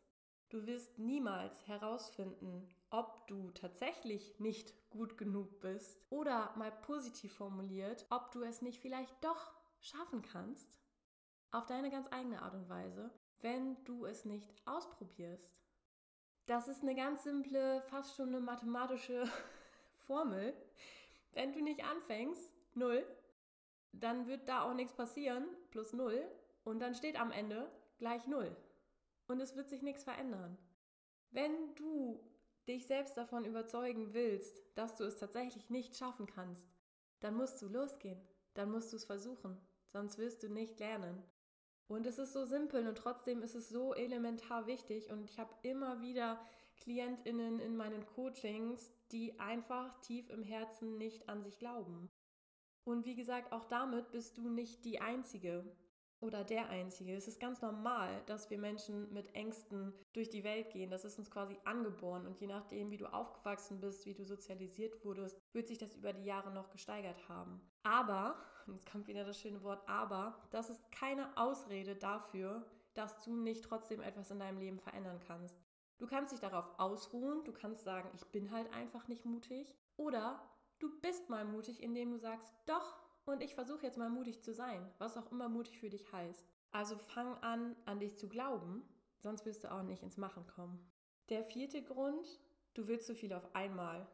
Du 0.48 0.66
wirst 0.66 0.98
niemals 0.98 1.66
herausfinden, 1.68 2.68
ob 2.90 3.26
du 3.28 3.50
tatsächlich 3.52 4.40
nicht 4.40 4.74
gut 4.90 5.16
genug 5.16 5.60
bist 5.60 6.04
oder 6.10 6.54
mal 6.56 6.72
positiv 6.72 7.32
formuliert, 7.34 8.04
ob 8.10 8.32
du 8.32 8.42
es 8.42 8.60
nicht 8.60 8.80
vielleicht 8.80 9.14
doch 9.22 9.52
schaffen 9.78 10.22
kannst, 10.22 10.80
auf 11.52 11.66
deine 11.66 11.90
ganz 11.90 12.08
eigene 12.10 12.42
Art 12.42 12.54
und 12.54 12.68
Weise, 12.68 13.12
wenn 13.40 13.82
du 13.84 14.06
es 14.06 14.24
nicht 14.24 14.52
ausprobierst. 14.66 15.60
Das 16.50 16.66
ist 16.66 16.82
eine 16.82 16.96
ganz 16.96 17.22
simple, 17.22 17.80
fast 17.82 18.16
schon 18.16 18.30
eine 18.30 18.40
mathematische 18.40 19.22
Formel. 20.08 20.52
Wenn 21.30 21.52
du 21.52 21.60
nicht 21.60 21.84
anfängst, 21.84 22.52
null, 22.74 23.06
dann 23.92 24.26
wird 24.26 24.48
da 24.48 24.62
auch 24.62 24.74
nichts 24.74 24.92
passieren, 24.92 25.44
plus 25.70 25.92
null, 25.92 26.28
und 26.64 26.80
dann 26.80 26.96
steht 26.96 27.20
am 27.20 27.30
Ende 27.30 27.70
gleich 27.98 28.26
null. 28.26 28.56
Und 29.28 29.38
es 29.38 29.54
wird 29.54 29.68
sich 29.68 29.82
nichts 29.82 30.02
verändern. 30.02 30.58
Wenn 31.30 31.72
du 31.76 32.20
dich 32.66 32.84
selbst 32.88 33.16
davon 33.16 33.44
überzeugen 33.44 34.12
willst, 34.12 34.60
dass 34.74 34.96
du 34.96 35.04
es 35.04 35.18
tatsächlich 35.18 35.70
nicht 35.70 35.96
schaffen 35.96 36.26
kannst, 36.26 36.66
dann 37.20 37.36
musst 37.36 37.62
du 37.62 37.68
losgehen. 37.68 38.20
Dann 38.54 38.72
musst 38.72 38.92
du 38.92 38.96
es 38.96 39.04
versuchen. 39.04 39.56
Sonst 39.86 40.18
wirst 40.18 40.42
du 40.42 40.48
nicht 40.48 40.80
lernen. 40.80 41.22
Und 41.90 42.06
es 42.06 42.20
ist 42.20 42.32
so 42.32 42.44
simpel 42.44 42.86
und 42.86 42.96
trotzdem 42.96 43.42
ist 43.42 43.56
es 43.56 43.68
so 43.68 43.94
elementar 43.94 44.68
wichtig. 44.68 45.10
Und 45.10 45.24
ich 45.24 45.40
habe 45.40 45.52
immer 45.62 46.00
wieder 46.00 46.40
KlientInnen 46.76 47.58
in 47.58 47.76
meinen 47.76 48.06
Coachings, 48.06 48.92
die 49.10 49.40
einfach 49.40 50.00
tief 50.00 50.30
im 50.30 50.44
Herzen 50.44 50.98
nicht 50.98 51.28
an 51.28 51.42
sich 51.42 51.58
glauben. 51.58 52.08
Und 52.84 53.06
wie 53.06 53.16
gesagt, 53.16 53.52
auch 53.52 53.64
damit 53.64 54.12
bist 54.12 54.38
du 54.38 54.48
nicht 54.48 54.84
die 54.84 55.00
Einzige 55.00 55.64
oder 56.20 56.44
der 56.44 56.68
Einzige. 56.68 57.14
Es 57.14 57.26
ist 57.26 57.40
ganz 57.40 57.60
normal, 57.60 58.22
dass 58.26 58.50
wir 58.50 58.58
Menschen 58.58 59.12
mit 59.12 59.34
Ängsten 59.34 59.92
durch 60.12 60.28
die 60.28 60.44
Welt 60.44 60.70
gehen. 60.70 60.90
Das 60.90 61.04
ist 61.04 61.18
uns 61.18 61.30
quasi 61.30 61.58
angeboren. 61.64 62.26
Und 62.26 62.40
je 62.40 62.46
nachdem, 62.46 62.90
wie 62.90 62.98
du 62.98 63.12
aufgewachsen 63.12 63.80
bist, 63.80 64.06
wie 64.06 64.14
du 64.14 64.24
sozialisiert 64.24 65.04
wurdest, 65.04 65.36
wird 65.52 65.66
sich 65.66 65.78
das 65.78 65.96
über 65.96 66.12
die 66.12 66.24
Jahre 66.24 66.52
noch 66.52 66.70
gesteigert 66.70 67.28
haben. 67.28 67.60
Aber, 67.82 68.36
und 68.70 68.76
jetzt 68.76 68.90
kommt 68.90 69.08
wieder 69.08 69.24
das 69.24 69.38
schöne 69.40 69.62
Wort 69.62 69.86
aber, 69.88 70.38
das 70.50 70.70
ist 70.70 70.90
keine 70.92 71.36
Ausrede 71.36 71.96
dafür, 71.96 72.64
dass 72.94 73.22
du 73.24 73.34
nicht 73.34 73.64
trotzdem 73.64 74.00
etwas 74.00 74.30
in 74.30 74.38
deinem 74.38 74.58
Leben 74.58 74.78
verändern 74.78 75.20
kannst. 75.26 75.56
Du 75.98 76.06
kannst 76.06 76.32
dich 76.32 76.40
darauf 76.40 76.66
ausruhen, 76.78 77.44
du 77.44 77.52
kannst 77.52 77.84
sagen, 77.84 78.08
ich 78.14 78.24
bin 78.26 78.50
halt 78.50 78.72
einfach 78.72 79.06
nicht 79.08 79.26
mutig. 79.26 79.74
Oder 79.96 80.42
du 80.78 80.88
bist 81.00 81.28
mal 81.28 81.44
mutig, 81.44 81.82
indem 81.82 82.12
du 82.12 82.18
sagst, 82.18 82.54
doch, 82.64 82.96
und 83.26 83.42
ich 83.42 83.54
versuche 83.54 83.84
jetzt 83.84 83.98
mal 83.98 84.08
mutig 84.08 84.42
zu 84.42 84.54
sein, 84.54 84.90
was 84.98 85.18
auch 85.18 85.30
immer 85.30 85.48
mutig 85.48 85.78
für 85.78 85.90
dich 85.90 86.10
heißt. 86.10 86.46
Also 86.72 86.96
fang 86.96 87.34
an, 87.42 87.76
an 87.84 88.00
dich 88.00 88.16
zu 88.16 88.28
glauben, 88.28 88.82
sonst 89.18 89.44
wirst 89.44 89.64
du 89.64 89.70
auch 89.70 89.82
nicht 89.82 90.02
ins 90.02 90.16
Machen 90.16 90.46
kommen. 90.46 90.90
Der 91.28 91.44
vierte 91.44 91.82
Grund, 91.82 92.26
du 92.74 92.88
willst 92.88 93.06
zu 93.06 93.14
viel 93.14 93.32
auf 93.32 93.54
einmal. 93.54 94.06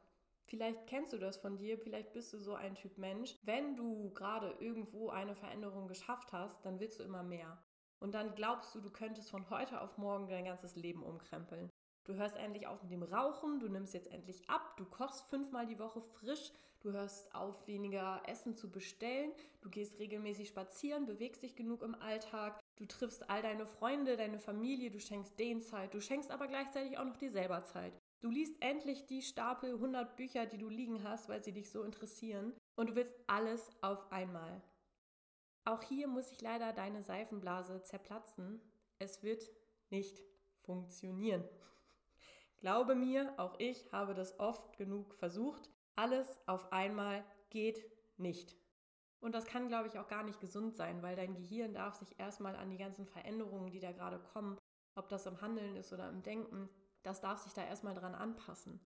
Vielleicht 0.47 0.87
kennst 0.87 1.13
du 1.13 1.19
das 1.19 1.37
von 1.37 1.57
dir, 1.57 1.77
vielleicht 1.77 2.13
bist 2.13 2.33
du 2.33 2.39
so 2.39 2.55
ein 2.55 2.77
Typ 2.77 2.99
Mensch. 2.99 3.35
Wenn 3.43 3.75
du 3.75 4.11
gerade 4.11 4.55
irgendwo 4.61 5.11
eine 5.11 5.35
Veränderung 5.35 5.89
geschafft 5.89 6.33
hast, 6.33 6.65
dann 6.65 6.79
willst 6.79 7.01
du 7.01 7.05
immer 7.05 7.25
mehr. 7.25 7.59
Und 7.99 8.15
dann 8.15 8.35
glaubst 8.35 8.75
du, 8.75 8.81
du 8.81 8.91
könntest 8.91 9.31
von 9.31 9.51
heute 9.51 9.81
auf 9.81 9.99
morgen 9.99 10.29
dein 10.29 10.45
ganzes 10.45 10.77
Leben 10.77 11.03
umkrempeln. 11.03 11.71
Du 12.05 12.15
hörst 12.15 12.37
endlich 12.37 12.69
auf 12.69 12.81
mit 12.83 12.93
dem 12.93 13.03
Rauchen, 13.03 13.59
du 13.59 13.69
nimmst 13.69 13.93
jetzt 13.93 14.13
endlich 14.13 14.49
ab, 14.49 14.77
du 14.77 14.85
kochst 14.85 15.29
fünfmal 15.29 15.67
die 15.67 15.81
Woche 15.81 16.01
frisch, 16.01 16.53
du 16.79 16.93
hörst 16.93 17.35
auf, 17.35 17.67
weniger 17.67 18.23
Essen 18.27 18.55
zu 18.55 18.71
bestellen, 18.71 19.33
du 19.61 19.71
gehst 19.71 19.99
regelmäßig 19.99 20.49
spazieren, 20.49 21.07
bewegst 21.07 21.43
dich 21.43 21.57
genug 21.57 21.83
im 21.83 21.97
Alltag, 21.97 22.61
du 22.77 22.87
triffst 22.87 23.29
all 23.29 23.43
deine 23.43 23.67
Freunde, 23.67 24.17
deine 24.17 24.39
Familie, 24.39 24.93
du 24.93 25.01
schenkst 25.01 25.37
denen 25.41 25.61
Zeit, 25.61 25.95
du 25.95 26.01
schenkst 26.01 26.31
aber 26.31 26.47
gleichzeitig 26.47 26.97
auch 26.97 27.05
noch 27.05 27.17
dir 27.17 27.33
selber 27.33 27.65
Zeit. 27.65 27.93
Du 28.21 28.31
liest 28.31 28.61
endlich 28.63 29.07
die 29.07 29.23
Stapel 29.23 29.75
100 29.75 30.17
Bücher, 30.17 30.47
die 30.47 30.59
du 30.59 30.69
liegen 30.69 31.05
hast, 31.05 31.29
weil 31.29 31.43
sie 31.43 31.53
dich 31.53 31.71
so 31.71 31.83
interessieren 31.83 32.55
und 32.75 32.91
du 32.91 32.95
willst 32.95 33.15
alles 33.27 33.71
auf 33.83 34.11
einmal. 34.11 34.63
Auch 35.65 35.83
hier 35.83 36.09
muss 36.09 36.31
ich 36.31 36.41
leider 36.41 36.73
deine 36.73 37.03
Seifenblase 37.03 37.83
zerplatzen. 37.83 38.61
Es 38.99 39.23
wird 39.23 39.51
nicht 39.91 40.23
funktionieren. 40.63 41.45
Glaube 42.59 42.95
mir, 42.95 43.35
auch 43.37 43.55
ich 43.59 43.93
habe 43.93 44.15
das 44.15 44.39
oft 44.39 44.77
genug 44.77 45.15
versucht. 45.15 45.69
Alles 45.95 46.39
auf 46.47 46.73
einmal 46.73 47.25
geht 47.51 47.85
nicht. 48.17 48.57
Und 49.21 49.35
das 49.35 49.47
kann, 49.47 49.69
glaube 49.69 49.89
ich, 49.89 49.99
auch 49.99 50.09
gar 50.09 50.23
nicht 50.23 50.41
gesund 50.41 50.77
sein, 50.77 51.03
weil 51.03 51.17
dein 51.17 51.35
Gehirn 51.35 51.75
darf 51.75 51.97
sich 51.97 52.19
erstmal 52.19 52.55
an 52.55 52.71
die 52.71 52.79
ganzen 52.79 53.07
Veränderungen, 53.07 53.71
die 53.71 53.81
da 53.81 53.93
gerade 53.93 54.21
kommen, 54.21 54.59
ob 54.95 55.09
das 55.09 55.27
im 55.27 55.41
Handeln 55.41 55.77
ist 55.77 55.93
oder 55.93 56.09
im 56.09 56.23
Denken, 56.23 56.69
das 57.07 57.21
darf 57.21 57.39
sich 57.39 57.53
da 57.53 57.65
erstmal 57.65 57.95
dran 57.95 58.15
anpassen. 58.15 58.81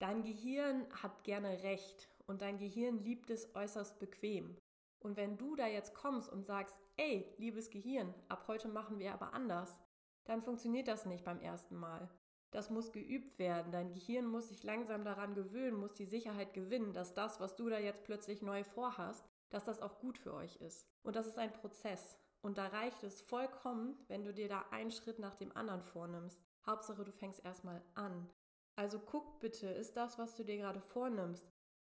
Dein 0.00 0.22
Gehirn 0.22 0.84
hat 1.00 1.22
gerne 1.22 1.62
Recht 1.62 2.08
und 2.26 2.42
dein 2.42 2.58
Gehirn 2.58 2.98
liebt 2.98 3.30
es 3.30 3.54
äußerst 3.54 4.00
bequem. 4.00 4.58
Und 4.98 5.16
wenn 5.16 5.38
du 5.38 5.54
da 5.54 5.66
jetzt 5.68 5.94
kommst 5.94 6.28
und 6.28 6.44
sagst, 6.44 6.76
ey, 6.96 7.32
liebes 7.38 7.70
Gehirn, 7.70 8.12
ab 8.28 8.44
heute 8.48 8.68
machen 8.68 8.98
wir 8.98 9.12
aber 9.12 9.32
anders, 9.32 9.78
dann 10.24 10.42
funktioniert 10.42 10.88
das 10.88 11.06
nicht 11.06 11.24
beim 11.24 11.40
ersten 11.40 11.76
Mal. 11.76 12.10
Das 12.50 12.68
muss 12.68 12.92
geübt 12.92 13.38
werden. 13.38 13.72
Dein 13.72 13.92
Gehirn 13.92 14.26
muss 14.26 14.48
sich 14.48 14.62
langsam 14.62 15.04
daran 15.04 15.34
gewöhnen, 15.34 15.78
muss 15.78 15.94
die 15.94 16.04
Sicherheit 16.04 16.54
gewinnen, 16.54 16.92
dass 16.92 17.14
das, 17.14 17.40
was 17.40 17.56
du 17.56 17.68
da 17.68 17.78
jetzt 17.78 18.04
plötzlich 18.04 18.42
neu 18.42 18.64
vorhast, 18.64 19.24
dass 19.50 19.64
das 19.64 19.80
auch 19.80 20.00
gut 20.00 20.18
für 20.18 20.34
euch 20.34 20.56
ist. 20.56 20.86
Und 21.02 21.16
das 21.16 21.26
ist 21.26 21.38
ein 21.38 21.52
Prozess. 21.52 22.18
Und 22.40 22.58
da 22.58 22.66
reicht 22.66 23.04
es 23.04 23.20
vollkommen, 23.20 23.96
wenn 24.08 24.24
du 24.24 24.34
dir 24.34 24.48
da 24.48 24.64
einen 24.70 24.90
Schritt 24.90 25.18
nach 25.20 25.36
dem 25.36 25.56
anderen 25.56 25.82
vornimmst. 25.82 26.44
Hauptsache, 26.66 27.04
du 27.04 27.12
fängst 27.12 27.44
erstmal 27.44 27.82
an. 27.94 28.28
Also 28.76 28.98
guck 28.98 29.40
bitte, 29.40 29.68
ist 29.68 29.96
das, 29.96 30.18
was 30.18 30.34
du 30.36 30.44
dir 30.44 30.56
gerade 30.56 30.80
vornimmst, 30.80 31.46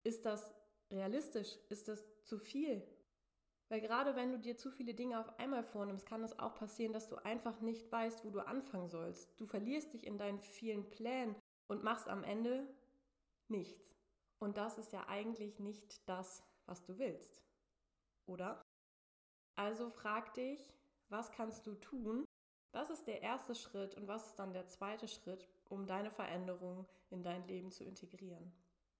ist 0.04 0.24
das 0.24 0.54
realistisch? 0.90 1.58
Ist 1.68 1.88
das 1.88 2.06
zu 2.22 2.38
viel? 2.38 2.82
Weil 3.68 3.80
gerade 3.80 4.16
wenn 4.16 4.32
du 4.32 4.38
dir 4.38 4.56
zu 4.56 4.70
viele 4.70 4.94
Dinge 4.94 5.20
auf 5.20 5.38
einmal 5.38 5.62
vornimmst, 5.62 6.06
kann 6.06 6.24
es 6.24 6.38
auch 6.38 6.56
passieren, 6.56 6.92
dass 6.92 7.08
du 7.08 7.16
einfach 7.24 7.60
nicht 7.60 7.90
weißt, 7.92 8.24
wo 8.24 8.30
du 8.30 8.40
anfangen 8.40 8.88
sollst. 8.88 9.38
Du 9.38 9.46
verlierst 9.46 9.94
dich 9.94 10.06
in 10.06 10.18
deinen 10.18 10.40
vielen 10.40 10.90
Plänen 10.90 11.36
und 11.68 11.84
machst 11.84 12.08
am 12.08 12.24
Ende 12.24 12.66
nichts. 13.48 13.96
Und 14.40 14.56
das 14.56 14.78
ist 14.78 14.92
ja 14.92 15.06
eigentlich 15.08 15.60
nicht 15.60 16.08
das, 16.08 16.42
was 16.66 16.82
du 16.82 16.98
willst. 16.98 17.44
Oder? 18.26 18.60
Also 19.56 19.90
frag 19.90 20.34
dich, 20.34 20.72
was 21.08 21.30
kannst 21.30 21.66
du 21.66 21.74
tun? 21.74 22.24
Was 22.72 22.90
ist 22.90 23.06
der 23.06 23.22
erste 23.22 23.54
Schritt 23.54 23.94
und 23.96 24.06
was 24.06 24.26
ist 24.26 24.38
dann 24.38 24.52
der 24.52 24.66
zweite 24.68 25.08
Schritt, 25.08 25.48
um 25.68 25.86
deine 25.86 26.10
Veränderung 26.10 26.86
in 27.10 27.22
dein 27.22 27.46
Leben 27.46 27.72
zu 27.72 27.84
integrieren? 27.84 28.52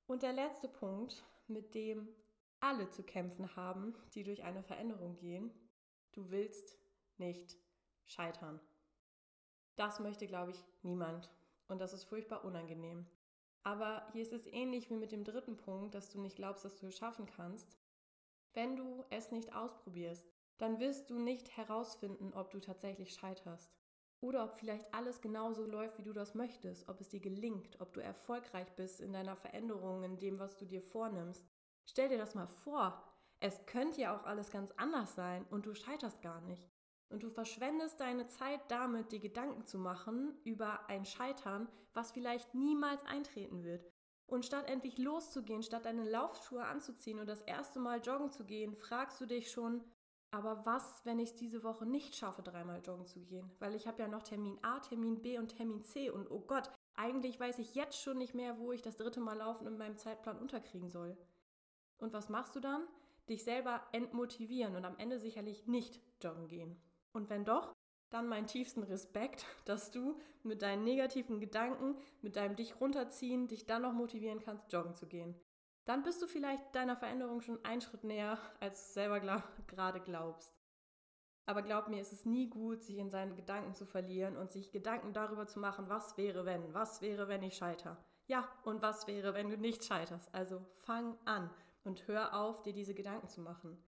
Und 0.06 0.22
der 0.22 0.32
letzte 0.32 0.68
Punkt, 0.68 1.24
mit 1.46 1.74
dem 1.74 2.08
alle 2.60 2.90
zu 2.90 3.02
kämpfen 3.02 3.56
haben, 3.56 3.94
die 4.14 4.22
durch 4.22 4.42
eine 4.42 4.62
Veränderung 4.62 5.16
gehen. 5.16 5.50
Du 6.12 6.30
willst 6.30 6.76
nicht 7.16 7.56
scheitern. 8.04 8.60
Das 9.76 10.00
möchte, 10.00 10.26
glaube 10.26 10.50
ich, 10.50 10.62
niemand. 10.82 11.30
Und 11.68 11.80
das 11.80 11.92
ist 11.92 12.04
furchtbar 12.04 12.44
unangenehm. 12.44 13.06
Aber 13.62 14.06
hier 14.12 14.22
ist 14.22 14.32
es 14.32 14.46
ähnlich 14.46 14.90
wie 14.90 14.96
mit 14.96 15.12
dem 15.12 15.24
dritten 15.24 15.56
Punkt, 15.56 15.94
dass 15.94 16.10
du 16.10 16.20
nicht 16.20 16.36
glaubst, 16.36 16.64
dass 16.64 16.76
du 16.76 16.86
es 16.86 16.96
schaffen 16.96 17.26
kannst. 17.26 17.78
Wenn 18.52 18.76
du 18.76 19.04
es 19.10 19.30
nicht 19.30 19.54
ausprobierst, 19.54 20.26
dann 20.60 20.78
wirst 20.78 21.08
du 21.08 21.18
nicht 21.18 21.56
herausfinden, 21.56 22.32
ob 22.34 22.50
du 22.50 22.60
tatsächlich 22.60 23.14
scheiterst. 23.14 23.72
Oder 24.20 24.44
ob 24.44 24.54
vielleicht 24.54 24.92
alles 24.92 25.22
genauso 25.22 25.64
läuft, 25.64 25.96
wie 25.96 26.02
du 26.02 26.12
das 26.12 26.34
möchtest, 26.34 26.88
ob 26.90 27.00
es 27.00 27.08
dir 27.08 27.20
gelingt, 27.20 27.80
ob 27.80 27.94
du 27.94 28.00
erfolgreich 28.00 28.70
bist 28.76 29.00
in 29.00 29.14
deiner 29.14 29.36
Veränderung, 29.36 30.02
in 30.04 30.18
dem, 30.18 30.38
was 30.38 30.56
du 30.56 30.66
dir 30.66 30.82
vornimmst. 30.82 31.48
Stell 31.86 32.10
dir 32.10 32.18
das 32.18 32.34
mal 32.34 32.46
vor. 32.46 33.02
Es 33.40 33.64
könnte 33.64 34.02
ja 34.02 34.14
auch 34.14 34.24
alles 34.24 34.50
ganz 34.50 34.70
anders 34.76 35.14
sein 35.14 35.46
und 35.48 35.64
du 35.64 35.72
scheiterst 35.72 36.20
gar 36.20 36.42
nicht. 36.42 36.70
Und 37.08 37.22
du 37.22 37.30
verschwendest 37.30 37.98
deine 37.98 38.26
Zeit 38.26 38.60
damit, 38.68 39.10
dir 39.10 39.18
Gedanken 39.18 39.64
zu 39.64 39.78
machen 39.78 40.38
über 40.44 40.86
ein 40.88 41.06
Scheitern, 41.06 41.68
was 41.94 42.12
vielleicht 42.12 42.54
niemals 42.54 43.02
eintreten 43.06 43.64
wird. 43.64 43.90
Und 44.26 44.44
statt 44.44 44.68
endlich 44.68 44.98
loszugehen, 44.98 45.62
statt 45.62 45.86
deine 45.86 46.08
Laufschuhe 46.08 46.64
anzuziehen 46.64 47.18
und 47.18 47.26
das 47.26 47.42
erste 47.42 47.80
Mal 47.80 48.00
joggen 48.00 48.30
zu 48.30 48.44
gehen, 48.44 48.76
fragst 48.76 49.20
du 49.20 49.26
dich 49.26 49.50
schon, 49.50 49.82
aber 50.32 50.64
was, 50.64 51.04
wenn 51.04 51.18
ich 51.18 51.30
es 51.30 51.36
diese 51.36 51.64
Woche 51.64 51.86
nicht 51.86 52.14
schaffe, 52.14 52.42
dreimal 52.42 52.80
joggen 52.84 53.06
zu 53.06 53.20
gehen? 53.20 53.50
Weil 53.58 53.74
ich 53.74 53.86
habe 53.86 54.02
ja 54.02 54.08
noch 54.08 54.22
Termin 54.22 54.58
A, 54.62 54.78
Termin 54.78 55.20
B 55.22 55.38
und 55.38 55.56
Termin 55.56 55.82
C 55.82 56.10
und 56.10 56.30
oh 56.30 56.40
Gott, 56.40 56.70
eigentlich 56.94 57.40
weiß 57.40 57.58
ich 57.58 57.74
jetzt 57.74 58.00
schon 58.00 58.18
nicht 58.18 58.34
mehr, 58.34 58.58
wo 58.58 58.72
ich 58.72 58.82
das 58.82 58.96
dritte 58.96 59.20
Mal 59.20 59.38
laufen 59.38 59.66
in 59.66 59.78
meinem 59.78 59.96
Zeitplan 59.96 60.38
unterkriegen 60.38 60.88
soll. 60.88 61.16
Und 61.98 62.12
was 62.12 62.28
machst 62.28 62.54
du 62.54 62.60
dann? 62.60 62.86
Dich 63.28 63.44
selber 63.44 63.82
entmotivieren 63.92 64.76
und 64.76 64.84
am 64.84 64.98
Ende 64.98 65.18
sicherlich 65.18 65.66
nicht 65.66 66.00
joggen 66.22 66.48
gehen. 66.48 66.80
Und 67.12 67.28
wenn 67.30 67.44
doch, 67.44 67.72
dann 68.10 68.28
meinen 68.28 68.46
tiefsten 68.46 68.82
Respekt, 68.82 69.46
dass 69.64 69.90
du 69.90 70.18
mit 70.42 70.62
deinen 70.62 70.84
negativen 70.84 71.40
Gedanken, 71.40 71.96
mit 72.22 72.36
deinem 72.36 72.56
dich 72.56 72.80
runterziehen, 72.80 73.48
dich 73.48 73.66
dann 73.66 73.82
noch 73.82 73.92
motivieren 73.92 74.40
kannst, 74.40 74.72
joggen 74.72 74.94
zu 74.94 75.06
gehen. 75.06 75.34
Dann 75.84 76.02
bist 76.02 76.22
du 76.22 76.26
vielleicht 76.26 76.74
deiner 76.74 76.96
Veränderung 76.96 77.40
schon 77.40 77.64
einen 77.64 77.80
Schritt 77.80 78.04
näher, 78.04 78.38
als 78.60 78.86
du 78.86 78.92
selber 78.92 79.20
glaub, 79.20 79.42
gerade 79.66 80.00
glaubst. 80.00 80.54
Aber 81.46 81.62
glaub 81.62 81.88
mir, 81.88 82.00
es 82.00 82.12
ist 82.12 82.26
nie 82.26 82.48
gut, 82.48 82.84
sich 82.84 82.98
in 82.98 83.10
seinen 83.10 83.34
Gedanken 83.34 83.74
zu 83.74 83.84
verlieren 83.84 84.36
und 84.36 84.52
sich 84.52 84.70
Gedanken 84.70 85.12
darüber 85.12 85.46
zu 85.46 85.58
machen, 85.58 85.88
was 85.88 86.16
wäre 86.16 86.44
wenn, 86.44 86.72
was 86.74 87.02
wäre, 87.02 87.26
wenn 87.28 87.42
ich 87.42 87.56
scheiter. 87.56 87.96
Ja, 88.26 88.48
und 88.64 88.82
was 88.82 89.08
wäre, 89.08 89.34
wenn 89.34 89.48
du 89.48 89.56
nicht 89.56 89.84
scheiterst? 89.84 90.32
Also 90.32 90.64
fang 90.76 91.18
an 91.24 91.50
und 91.82 92.06
hör 92.06 92.34
auf, 92.34 92.62
dir 92.62 92.72
diese 92.72 92.94
Gedanken 92.94 93.28
zu 93.28 93.40
machen. 93.40 93.82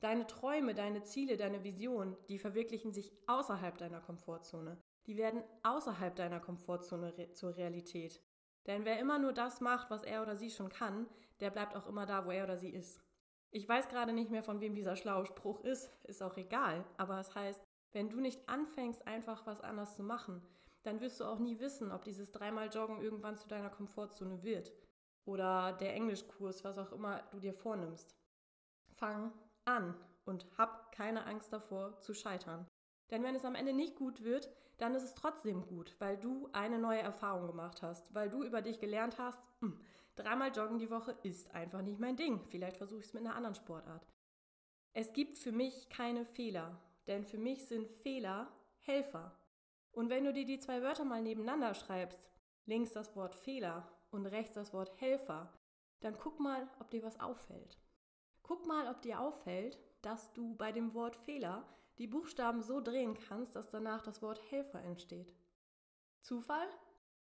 Deine 0.00 0.26
Träume, 0.26 0.74
deine 0.74 1.04
Ziele, 1.04 1.36
deine 1.36 1.62
Visionen, 1.62 2.16
die 2.28 2.38
verwirklichen 2.38 2.92
sich 2.92 3.12
außerhalb 3.28 3.78
deiner 3.78 4.00
Komfortzone. 4.00 4.76
Die 5.06 5.16
werden 5.16 5.42
außerhalb 5.62 6.14
deiner 6.14 6.40
Komfortzone 6.40 7.16
re 7.16 7.32
zur 7.32 7.56
Realität. 7.56 8.20
Denn 8.66 8.84
wer 8.84 8.98
immer 8.98 9.18
nur 9.18 9.32
das 9.32 9.60
macht, 9.60 9.90
was 9.90 10.02
er 10.02 10.22
oder 10.22 10.36
sie 10.36 10.50
schon 10.50 10.68
kann, 10.68 11.06
der 11.40 11.50
bleibt 11.50 11.74
auch 11.74 11.86
immer 11.86 12.06
da, 12.06 12.26
wo 12.26 12.30
er 12.30 12.44
oder 12.44 12.56
sie 12.56 12.70
ist. 12.70 13.00
Ich 13.50 13.68
weiß 13.68 13.88
gerade 13.88 14.12
nicht 14.12 14.30
mehr, 14.30 14.42
von 14.42 14.60
wem 14.60 14.74
dieser 14.74 14.96
schlaue 14.96 15.26
Spruch 15.26 15.60
ist, 15.60 15.90
ist 16.04 16.22
auch 16.22 16.36
egal, 16.36 16.84
aber 16.96 17.20
es 17.20 17.34
heißt, 17.34 17.62
wenn 17.92 18.08
du 18.08 18.20
nicht 18.20 18.48
anfängst, 18.48 19.06
einfach 19.06 19.46
was 19.46 19.60
anders 19.60 19.94
zu 19.94 20.02
machen, 20.02 20.40
dann 20.84 21.00
wirst 21.00 21.20
du 21.20 21.24
auch 21.24 21.38
nie 21.38 21.60
wissen, 21.60 21.92
ob 21.92 22.04
dieses 22.04 22.32
dreimal 22.32 22.68
Joggen 22.68 23.00
irgendwann 23.00 23.36
zu 23.36 23.46
deiner 23.48 23.70
Komfortzone 23.70 24.42
wird. 24.42 24.72
Oder 25.24 25.72
der 25.74 25.94
Englischkurs, 25.94 26.64
was 26.64 26.78
auch 26.78 26.92
immer 26.92 27.22
du 27.30 27.38
dir 27.38 27.54
vornimmst. 27.54 28.16
Fang 28.96 29.32
an 29.64 29.94
und 30.24 30.46
hab 30.58 30.90
keine 30.92 31.26
Angst 31.26 31.52
davor 31.52 31.98
zu 32.00 32.14
scheitern. 32.14 32.66
Denn 33.12 33.22
wenn 33.22 33.34
es 33.34 33.44
am 33.44 33.54
Ende 33.54 33.74
nicht 33.74 33.94
gut 33.94 34.24
wird, 34.24 34.50
dann 34.78 34.94
ist 34.94 35.02
es 35.04 35.14
trotzdem 35.14 35.66
gut, 35.66 35.94
weil 35.98 36.16
du 36.16 36.48
eine 36.52 36.78
neue 36.78 37.02
Erfahrung 37.02 37.46
gemacht 37.46 37.82
hast, 37.82 38.12
weil 38.14 38.30
du 38.30 38.42
über 38.42 38.62
dich 38.62 38.80
gelernt 38.80 39.18
hast, 39.18 39.38
mh, 39.60 39.68
hm, 39.68 39.80
dreimal 40.16 40.50
joggen 40.50 40.78
die 40.78 40.90
Woche 40.90 41.14
ist 41.22 41.54
einfach 41.54 41.82
nicht 41.82 42.00
mein 42.00 42.16
Ding. 42.16 42.40
Vielleicht 42.48 42.78
versuche 42.78 43.00
ich 43.00 43.06
es 43.06 43.12
mit 43.12 43.24
einer 43.24 43.36
anderen 43.36 43.54
Sportart. 43.54 44.06
Es 44.94 45.12
gibt 45.12 45.36
für 45.36 45.52
mich 45.52 45.90
keine 45.90 46.24
Fehler, 46.24 46.80
denn 47.06 47.24
für 47.24 47.38
mich 47.38 47.66
sind 47.66 47.90
Fehler 47.90 48.50
Helfer. 48.80 49.38
Und 49.92 50.08
wenn 50.08 50.24
du 50.24 50.32
dir 50.32 50.46
die 50.46 50.58
zwei 50.58 50.82
Wörter 50.82 51.04
mal 51.04 51.22
nebeneinander 51.22 51.74
schreibst, 51.74 52.30
links 52.64 52.92
das 52.92 53.14
Wort 53.14 53.34
Fehler 53.34 53.86
und 54.10 54.24
rechts 54.24 54.54
das 54.54 54.72
Wort 54.72 54.90
Helfer, 55.00 55.52
dann 56.00 56.16
guck 56.18 56.40
mal, 56.40 56.66
ob 56.80 56.90
dir 56.90 57.02
was 57.02 57.20
auffällt. 57.20 57.78
Guck 58.42 58.66
mal, 58.66 58.88
ob 58.88 59.02
dir 59.02 59.20
auffällt, 59.20 59.78
dass 60.00 60.32
du 60.32 60.56
bei 60.56 60.72
dem 60.72 60.94
Wort 60.94 61.14
Fehler 61.14 61.64
die 62.02 62.08
Buchstaben 62.08 62.62
so 62.62 62.80
drehen 62.80 63.14
kannst, 63.14 63.54
dass 63.54 63.68
danach 63.68 64.02
das 64.02 64.22
Wort 64.22 64.42
Helfer 64.50 64.82
entsteht. 64.82 65.32
Zufall? 66.20 66.66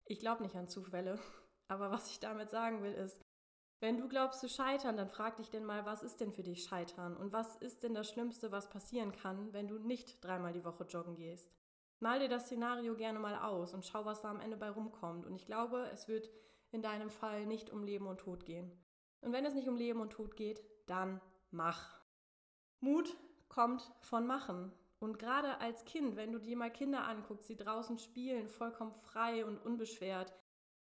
Ich 0.06 0.20
glaube 0.20 0.42
nicht 0.42 0.56
an 0.56 0.70
Zufälle. 0.70 1.20
Aber 1.68 1.92
was 1.92 2.10
ich 2.10 2.22
damit 2.22 2.50
sagen 2.50 2.82
will, 2.82 2.94
ist, 2.94 3.22
wenn 3.82 3.98
du 3.98 4.08
glaubst 4.08 4.40
zu 4.40 4.48
scheitern, 4.48 4.96
dann 4.96 5.10
frag 5.10 5.36
dich 5.36 5.50
denn 5.50 5.66
mal, 5.66 5.86
was 5.86 6.02
ist 6.02 6.22
denn 6.22 6.32
für 6.32 6.44
dich 6.44 6.64
Scheitern? 6.64 7.18
Und 7.18 7.34
was 7.34 7.58
ist 7.58 7.84
denn 7.84 7.94
das 7.94 8.10
Schlimmste, 8.10 8.54
was 8.54 8.70
passieren 8.70 9.12
kann, 9.12 9.52
wenn 9.52 9.68
du 9.68 9.80
nicht 9.80 10.24
dreimal 10.24 10.54
die 10.54 10.64
Woche 10.64 10.86
joggen 10.86 11.16
gehst? 11.16 11.52
Mal 12.00 12.20
dir 12.20 12.30
das 12.30 12.46
Szenario 12.46 12.96
gerne 12.96 13.20
mal 13.20 13.36
aus 13.36 13.74
und 13.74 13.86
schau, 13.86 14.06
was 14.06 14.22
da 14.22 14.30
am 14.30 14.40
Ende 14.40 14.56
bei 14.56 14.70
rumkommt. 14.70 15.26
Und 15.26 15.36
ich 15.36 15.46
glaube, 15.46 15.90
es 15.92 16.08
wird 16.08 16.30
in 16.72 16.82
deinem 16.82 17.10
Fall 17.10 17.46
nicht 17.46 17.70
um 17.70 17.84
Leben 17.84 18.08
und 18.08 18.20
Tod 18.20 18.46
gehen. 18.46 18.72
Und 19.20 19.34
wenn 19.34 19.46
es 19.46 19.56
nicht 19.56 19.68
um 19.68 19.76
Leben 19.76 20.00
und 20.00 20.12
Tod 20.12 20.38
geht, 20.38 20.64
dann 20.88 21.20
mach. 21.52 22.02
Mut 22.80 23.14
kommt 23.54 23.92
von 24.02 24.26
Machen. 24.26 24.72
Und 25.00 25.20
gerade 25.20 25.60
als 25.60 25.86
Kind, 25.86 26.16
wenn 26.16 26.32
du 26.32 26.40
dir 26.40 26.58
mal 26.58 26.72
Kinder 26.72 27.06
anguckst, 27.06 27.50
die 27.50 27.58
draußen 27.58 27.98
spielen, 28.00 28.48
vollkommen 28.48 28.94
frei 28.94 29.46
und 29.46 29.58
unbeschwert, 29.58 30.34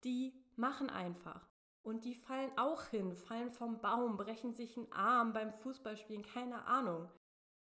die 0.05 0.33
machen 0.57 0.91
einfach. 0.91 1.49
Und 1.83 2.05
die 2.05 2.15
fallen 2.15 2.57
auch 2.57 2.85
hin, 2.87 3.17
fallen 3.17 3.51
vom 3.51 3.81
Baum, 3.81 4.17
brechen 4.17 4.53
sich 4.53 4.77
einen 4.77 4.93
Arm 4.93 5.33
beim 5.33 5.53
Fußballspielen, 5.53 6.23
keine 6.23 6.65
Ahnung. 6.67 7.09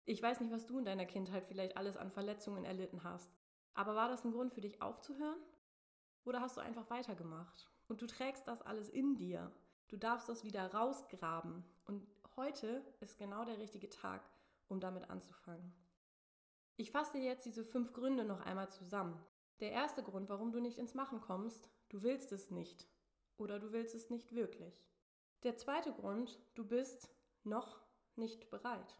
Ich 0.04 0.22
weiß 0.22 0.40
nicht, 0.40 0.52
was 0.52 0.66
du 0.66 0.78
in 0.78 0.84
deiner 0.84 1.06
Kindheit 1.06 1.46
vielleicht 1.46 1.76
alles 1.76 1.96
an 1.96 2.10
Verletzungen 2.10 2.64
erlitten 2.64 3.02
hast. 3.02 3.32
Aber 3.74 3.94
war 3.94 4.08
das 4.08 4.24
ein 4.24 4.32
Grund 4.32 4.52
für 4.52 4.60
dich 4.60 4.82
aufzuhören? 4.82 5.40
Oder 6.24 6.40
hast 6.40 6.56
du 6.56 6.60
einfach 6.60 6.90
weitergemacht? 6.90 7.70
Und 7.88 8.02
du 8.02 8.06
trägst 8.06 8.46
das 8.46 8.62
alles 8.62 8.90
in 8.90 9.16
dir. 9.16 9.50
Du 9.88 9.96
darfst 9.96 10.28
das 10.28 10.44
wieder 10.44 10.72
rausgraben. 10.72 11.64
Und 11.86 12.06
heute 12.36 12.84
ist 13.00 13.18
genau 13.18 13.44
der 13.44 13.58
richtige 13.58 13.88
Tag, 13.88 14.22
um 14.70 14.80
damit 14.80 15.10
anzufangen. 15.10 15.74
Ich 16.76 16.90
fasse 16.90 17.18
jetzt 17.18 17.44
diese 17.44 17.64
fünf 17.64 17.92
Gründe 17.92 18.24
noch 18.24 18.40
einmal 18.40 18.70
zusammen. 18.70 19.22
Der 19.60 19.72
erste 19.72 20.02
Grund, 20.02 20.28
warum 20.30 20.52
du 20.52 20.60
nicht 20.60 20.78
ins 20.78 20.94
Machen 20.94 21.20
kommst, 21.20 21.68
du 21.90 22.02
willst 22.02 22.32
es 22.32 22.50
nicht 22.50 22.88
oder 23.36 23.58
du 23.58 23.72
willst 23.72 23.94
es 23.94 24.08
nicht 24.08 24.34
wirklich. 24.34 24.86
Der 25.42 25.56
zweite 25.56 25.92
Grund, 25.92 26.38
du 26.54 26.64
bist 26.64 27.10
noch 27.44 27.80
nicht 28.16 28.50
bereit. 28.50 28.96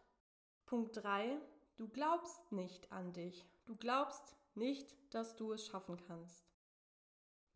Punkt 0.65 0.97
3, 0.97 1.39
du 1.77 1.87
glaubst 1.87 2.51
nicht 2.51 2.91
an 2.91 3.13
dich. 3.13 3.45
Du 3.65 3.75
glaubst 3.75 4.35
nicht, 4.55 4.95
dass 5.13 5.35
du 5.35 5.53
es 5.53 5.65
schaffen 5.65 5.97
kannst. 5.97 6.51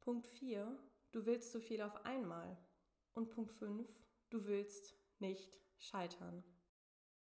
Punkt 0.02 0.28
4, 0.28 0.78
du 1.12 1.26
willst 1.26 1.52
zu 1.52 1.60
viel 1.60 1.82
auf 1.82 2.06
einmal. 2.06 2.58
Und 3.14 3.30
Punkt 3.30 3.54
5, 3.54 3.88
du 4.30 4.46
willst 4.46 4.96
nicht 5.20 5.60
scheitern. 5.78 6.44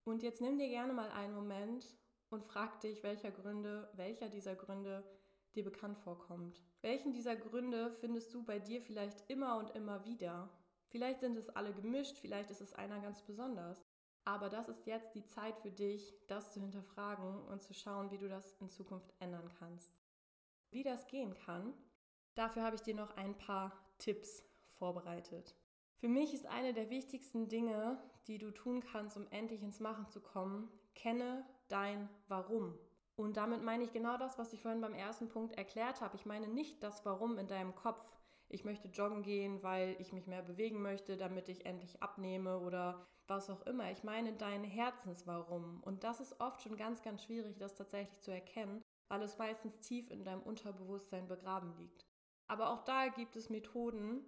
Und 0.07 0.23
jetzt 0.23 0.41
nimm 0.41 0.57
dir 0.57 0.69
gerne 0.69 0.93
mal 0.93 1.11
einen 1.11 1.35
Moment 1.35 1.85
und 2.31 2.45
frag 2.45 2.81
dich, 2.81 3.03
welcher 3.03 3.33
Gründe, 3.33 3.91
welcher 3.95 4.29
dieser 4.29 4.55
Gründe 4.55 5.03
dir 5.57 5.65
bekannt 5.65 5.99
vorkommt. 5.99 6.63
Welchen 6.81 7.13
dieser 7.13 7.35
Gründe 7.35 7.91
findest 7.91 8.33
du 8.33 8.45
bei 8.45 8.61
dir 8.61 8.81
vielleicht 8.81 9.29
immer 9.29 9.59
und 9.59 9.71
immer 9.71 10.05
wieder? 10.05 10.49
Vielleicht 10.91 11.21
sind 11.21 11.37
es 11.37 11.51
alle 11.51 11.73
gemischt, 11.73 12.19
vielleicht 12.19 12.53
ist 12.53 12.61
es 12.61 12.73
einer 12.73 13.01
ganz 13.01 13.21
besonders. 13.23 13.85
Aber 14.25 14.49
das 14.49 14.69
ist 14.69 14.87
jetzt 14.87 15.13
die 15.17 15.27
Zeit 15.27 15.59
für 15.59 15.73
dich, 15.73 16.15
das 16.29 16.53
zu 16.53 16.61
hinterfragen 16.61 17.43
und 17.43 17.63
zu 17.63 17.75
schauen, 17.75 18.13
wie 18.13 18.19
du 18.19 18.29
das 18.29 18.53
in 18.61 18.69
Zukunft 18.69 19.13
ändern 19.19 19.51
kannst. 19.59 19.93
Wie 20.71 20.85
das 20.85 21.09
gehen 21.09 21.35
kann, 21.35 21.75
dafür 22.37 22.63
habe 22.63 22.77
ich 22.77 22.83
dir 22.83 22.95
noch 22.95 23.17
ein 23.17 23.37
paar 23.37 23.73
Tipps 23.99 24.45
vorbereitet. 24.79 25.57
Für 25.99 26.09
mich 26.09 26.35
ist 26.35 26.47
eine 26.47 26.75
der 26.75 26.91
wichtigsten 26.91 27.49
Dinge, 27.49 27.99
die 28.27 28.39
du 28.39 28.51
tun 28.51 28.81
kannst, 28.81 29.17
um 29.17 29.27
endlich 29.31 29.63
ins 29.63 29.81
Machen 29.81 30.09
zu 30.09 30.21
kommen, 30.21 30.71
kenne 30.95 31.45
dein 31.69 32.09
Warum. 32.29 32.79
Und 33.17 33.39
damit 33.39 33.63
meine 33.63 33.85
ich 33.85 33.93
genau 33.93 34.19
das, 34.19 34.39
was 34.39 34.53
ich 34.53 34.61
vorhin 34.61 34.83
beim 34.83 34.93
ersten 34.93 35.29
Punkt 35.29 35.57
erklärt 35.57 36.03
habe. 36.03 36.17
Ich 36.17 36.27
meine 36.27 36.49
nicht 36.49 36.83
das 36.83 37.05
Warum 37.07 37.39
in 37.39 37.49
deinem 37.49 37.75
Kopf. 37.75 38.11
Ich 38.49 38.65
möchte 38.65 38.89
joggen 38.89 39.23
gehen, 39.23 39.63
weil 39.63 39.97
ich 39.99 40.13
mich 40.13 40.27
mehr 40.27 40.43
bewegen 40.43 40.83
möchte, 40.83 41.17
damit 41.17 41.49
ich 41.49 41.65
endlich 41.65 42.03
abnehme 42.03 42.61
oder 42.61 43.07
was 43.27 43.49
auch 43.49 43.63
immer. 43.63 43.91
Ich 43.91 44.05
meine 44.05 44.35
dein 44.35 44.65
Herzenswarum. 44.65 45.83
Und 45.83 46.05
das 46.05 46.21
ist 46.21 46.41
oft 46.41 46.63
schon 46.63 46.77
ganz, 46.77 47.03
ganz 47.03 47.25
schwierig, 47.25 47.57
das 47.57 47.75
tatsächlich 47.75 48.21
zu 48.21 48.31
erkennen, 48.31 48.83
weil 49.09 49.23
es 49.23 49.39
meistens 49.39 49.81
tief 49.81 50.11
in 50.11 50.25
deinem 50.25 50.43
Unterbewusstsein 50.43 51.27
begraben 51.27 51.75
liegt. 51.79 52.07
Aber 52.49 52.71
auch 52.71 52.85
da 52.85 53.09
gibt 53.09 53.35
es 53.35 53.51
Methoden, 53.51 54.25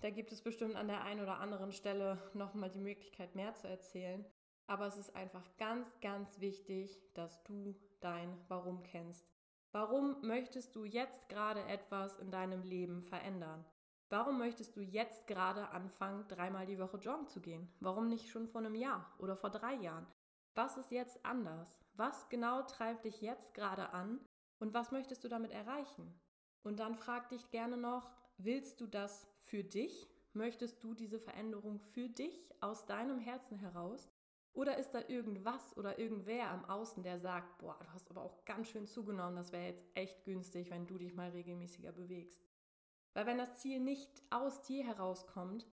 da 0.00 0.10
gibt 0.10 0.32
es 0.32 0.42
bestimmt 0.42 0.76
an 0.76 0.88
der 0.88 1.02
einen 1.02 1.20
oder 1.20 1.38
anderen 1.38 1.72
Stelle 1.72 2.18
nochmal 2.34 2.70
die 2.70 2.80
Möglichkeit, 2.80 3.34
mehr 3.34 3.54
zu 3.54 3.68
erzählen. 3.68 4.24
Aber 4.66 4.86
es 4.86 4.96
ist 4.96 5.14
einfach 5.16 5.44
ganz, 5.58 5.88
ganz 6.00 6.40
wichtig, 6.40 7.02
dass 7.14 7.42
du 7.44 7.74
dein 8.00 8.36
Warum 8.48 8.82
kennst. 8.82 9.26
Warum 9.72 10.16
möchtest 10.22 10.74
du 10.74 10.84
jetzt 10.84 11.28
gerade 11.28 11.62
etwas 11.64 12.18
in 12.18 12.30
deinem 12.30 12.62
Leben 12.62 13.02
verändern? 13.02 13.64
Warum 14.08 14.38
möchtest 14.38 14.74
du 14.76 14.80
jetzt 14.80 15.28
gerade 15.28 15.68
anfangen, 15.70 16.26
dreimal 16.26 16.66
die 16.66 16.78
Woche 16.80 16.96
joggen 16.96 17.28
zu 17.28 17.40
gehen? 17.40 17.72
Warum 17.78 18.08
nicht 18.08 18.28
schon 18.28 18.48
vor 18.48 18.60
einem 18.60 18.74
Jahr 18.74 19.14
oder 19.18 19.36
vor 19.36 19.50
drei 19.50 19.74
Jahren? 19.74 20.06
Was 20.56 20.76
ist 20.76 20.90
jetzt 20.90 21.24
anders? 21.24 21.80
Was 21.94 22.28
genau 22.28 22.62
treibt 22.62 23.04
dich 23.04 23.20
jetzt 23.20 23.54
gerade 23.54 23.90
an 23.90 24.20
und 24.58 24.74
was 24.74 24.90
möchtest 24.90 25.22
du 25.22 25.28
damit 25.28 25.52
erreichen? 25.52 26.18
Und 26.62 26.80
dann 26.80 26.96
frag 26.96 27.28
dich 27.28 27.50
gerne 27.50 27.76
noch, 27.76 28.10
willst 28.36 28.80
du 28.80 28.88
das 28.88 29.29
für 29.50 29.64
dich? 29.64 30.08
Möchtest 30.32 30.82
du 30.84 30.94
diese 30.94 31.18
Veränderung 31.18 31.80
für 31.80 32.08
dich 32.08 32.48
aus 32.60 32.86
deinem 32.86 33.18
Herzen 33.18 33.58
heraus? 33.58 34.08
Oder 34.52 34.78
ist 34.78 34.92
da 34.92 35.02
irgendwas 35.08 35.76
oder 35.76 35.98
irgendwer 35.98 36.50
am 36.50 36.64
Außen, 36.64 37.02
der 37.02 37.18
sagt, 37.18 37.58
boah, 37.58 37.76
du 37.80 37.92
hast 37.92 38.10
aber 38.10 38.22
auch 38.22 38.44
ganz 38.44 38.68
schön 38.68 38.86
zugenommen, 38.86 39.36
das 39.36 39.52
wäre 39.52 39.66
jetzt 39.66 39.84
echt 39.94 40.24
günstig, 40.24 40.70
wenn 40.70 40.86
du 40.86 40.98
dich 40.98 41.14
mal 41.14 41.30
regelmäßiger 41.30 41.92
bewegst. 41.92 42.42
Weil 43.12 43.26
wenn 43.26 43.38
das 43.38 43.58
Ziel 43.58 43.80
nicht 43.80 44.22
aus 44.30 44.62
dir 44.62 44.84
herauskommt, 44.84 45.66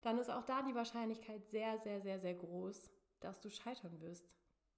dann 0.00 0.18
ist 0.18 0.30
auch 0.30 0.44
da 0.44 0.62
die 0.62 0.74
Wahrscheinlichkeit 0.74 1.48
sehr, 1.48 1.78
sehr, 1.78 2.00
sehr, 2.00 2.20
sehr 2.20 2.34
groß, 2.34 2.90
dass 3.20 3.40
du 3.40 3.50
scheitern 3.50 4.00
wirst, 4.00 4.28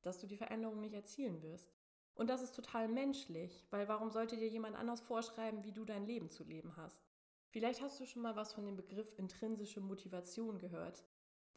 dass 0.02 0.18
du 0.18 0.26
die 0.26 0.36
Veränderung 0.36 0.80
nicht 0.80 0.94
erzielen 0.94 1.42
wirst. 1.42 1.74
Und 2.14 2.30
das 2.30 2.42
ist 2.42 2.54
total 2.54 2.88
menschlich, 2.88 3.66
weil 3.70 3.88
warum 3.88 4.10
sollte 4.10 4.36
dir 4.36 4.48
jemand 4.48 4.76
anders 4.76 5.02
vorschreiben, 5.02 5.64
wie 5.64 5.72
du 5.72 5.84
dein 5.84 6.06
Leben 6.06 6.30
zu 6.30 6.44
leben 6.44 6.76
hast? 6.76 7.06
Vielleicht 7.48 7.80
hast 7.80 8.00
du 8.00 8.06
schon 8.06 8.22
mal 8.22 8.36
was 8.36 8.52
von 8.52 8.64
dem 8.64 8.76
Begriff 8.76 9.14
intrinsische 9.18 9.80
Motivation 9.80 10.58
gehört. 10.58 11.04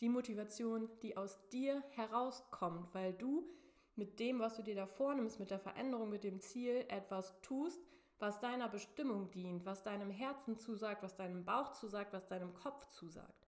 Die 0.02 0.10
Motivation, 0.10 0.90
die 1.02 1.18
aus 1.18 1.38
dir 1.50 1.84
herauskommt, 1.92 2.94
weil 2.94 3.14
du 3.14 3.50
mit 3.96 4.20
dem, 4.20 4.40
was 4.40 4.56
du 4.56 4.64
dir 4.64 4.76
da 4.76 4.88
vornimmst, 4.88 5.40
mit 5.40 5.52
der 5.52 5.60
Veränderung, 5.60 6.10
mit 6.10 6.24
dem 6.24 6.40
Ziel 6.40 6.86
etwas 6.88 7.40
tust, 7.42 7.82
was 8.18 8.40
deiner 8.40 8.70
Bestimmung 8.70 9.30
dient, 9.32 9.66
was 9.66 9.84
deinem 9.84 10.10
Herzen 10.10 10.58
zusagt, 10.58 11.04
was 11.04 11.16
deinem 11.16 11.46
Bauch 11.46 11.72
zusagt, 11.74 12.14
was 12.14 12.28
deinem 12.28 12.54
Kopf 12.54 12.86
zusagt. 12.88 13.48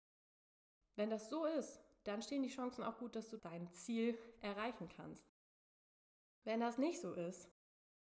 Wenn 0.97 1.11
das 1.11 1.31
so 1.31 1.45
ist, 1.45 1.81
dann 2.05 2.23
stehen 2.23 2.43
die 2.43 2.49
Chancen 2.49 2.85
auch 2.85 2.99
gut, 2.99 3.15
dass 3.15 3.29
du 3.29 3.37
dein 3.37 3.71
Ziel 3.73 4.19
erreichen 4.41 4.89
kannst. 4.89 5.31
Wenn 6.45 6.61
das 6.61 6.79
nicht 6.79 7.01
so 7.01 7.13
ist, 7.13 7.49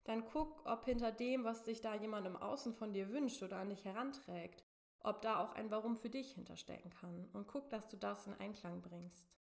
dann 0.06 0.26
guck, 0.26 0.66
ob 0.66 0.86
hinter 0.86 1.12
dem, 1.12 1.44
was 1.44 1.66
sich 1.66 1.82
da 1.82 1.96
jemand 1.96 2.26
im 2.26 2.38
Außen 2.38 2.74
von 2.74 2.94
dir 2.94 3.10
wünscht 3.10 3.44
oder 3.44 3.58
an 3.58 3.70
dich 3.70 3.84
heranträgt, 3.86 4.64
ob 5.00 5.22
da 5.22 5.40
auch 5.40 5.54
ein 5.54 5.70
Warum 5.72 5.98
für 5.98 6.10
dich 6.10 6.32
hinterstecken 6.32 6.92
kann 6.92 7.28
und 7.34 7.48
guck, 7.48 7.70
dass 7.70 7.88
du 7.88 7.98
das 7.98 8.26
in 8.28 8.34
Einklang 8.36 8.82
bringst. 8.82 9.36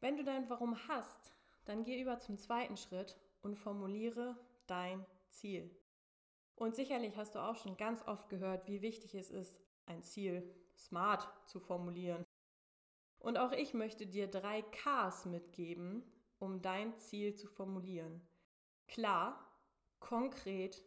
Wenn 0.00 0.16
du 0.16 0.24
dein 0.24 0.48
Warum 0.50 0.76
hast, 0.88 1.32
dann 1.64 1.84
geh 1.84 2.00
über 2.00 2.18
zum 2.18 2.36
zweiten 2.36 2.76
Schritt 2.76 3.16
und 3.42 3.56
formuliere 3.56 4.36
dein 4.66 5.04
Ziel. 5.28 5.70
Und 6.56 6.74
sicherlich 6.74 7.16
hast 7.16 7.34
du 7.34 7.38
auch 7.38 7.56
schon 7.56 7.76
ganz 7.76 8.06
oft 8.06 8.28
gehört, 8.28 8.66
wie 8.68 8.82
wichtig 8.82 9.14
es 9.14 9.30
ist, 9.30 9.60
ein 9.86 10.02
Ziel 10.02 10.54
smart 10.76 11.28
zu 11.46 11.60
formulieren. 11.60 12.24
Und 13.18 13.38
auch 13.38 13.52
ich 13.52 13.74
möchte 13.74 14.06
dir 14.06 14.26
drei 14.26 14.62
Ks 14.62 15.26
mitgeben, 15.26 16.02
um 16.38 16.62
dein 16.62 16.96
Ziel 16.98 17.34
zu 17.34 17.46
formulieren. 17.46 18.26
Klar, 18.88 19.49
konkret 20.00 20.82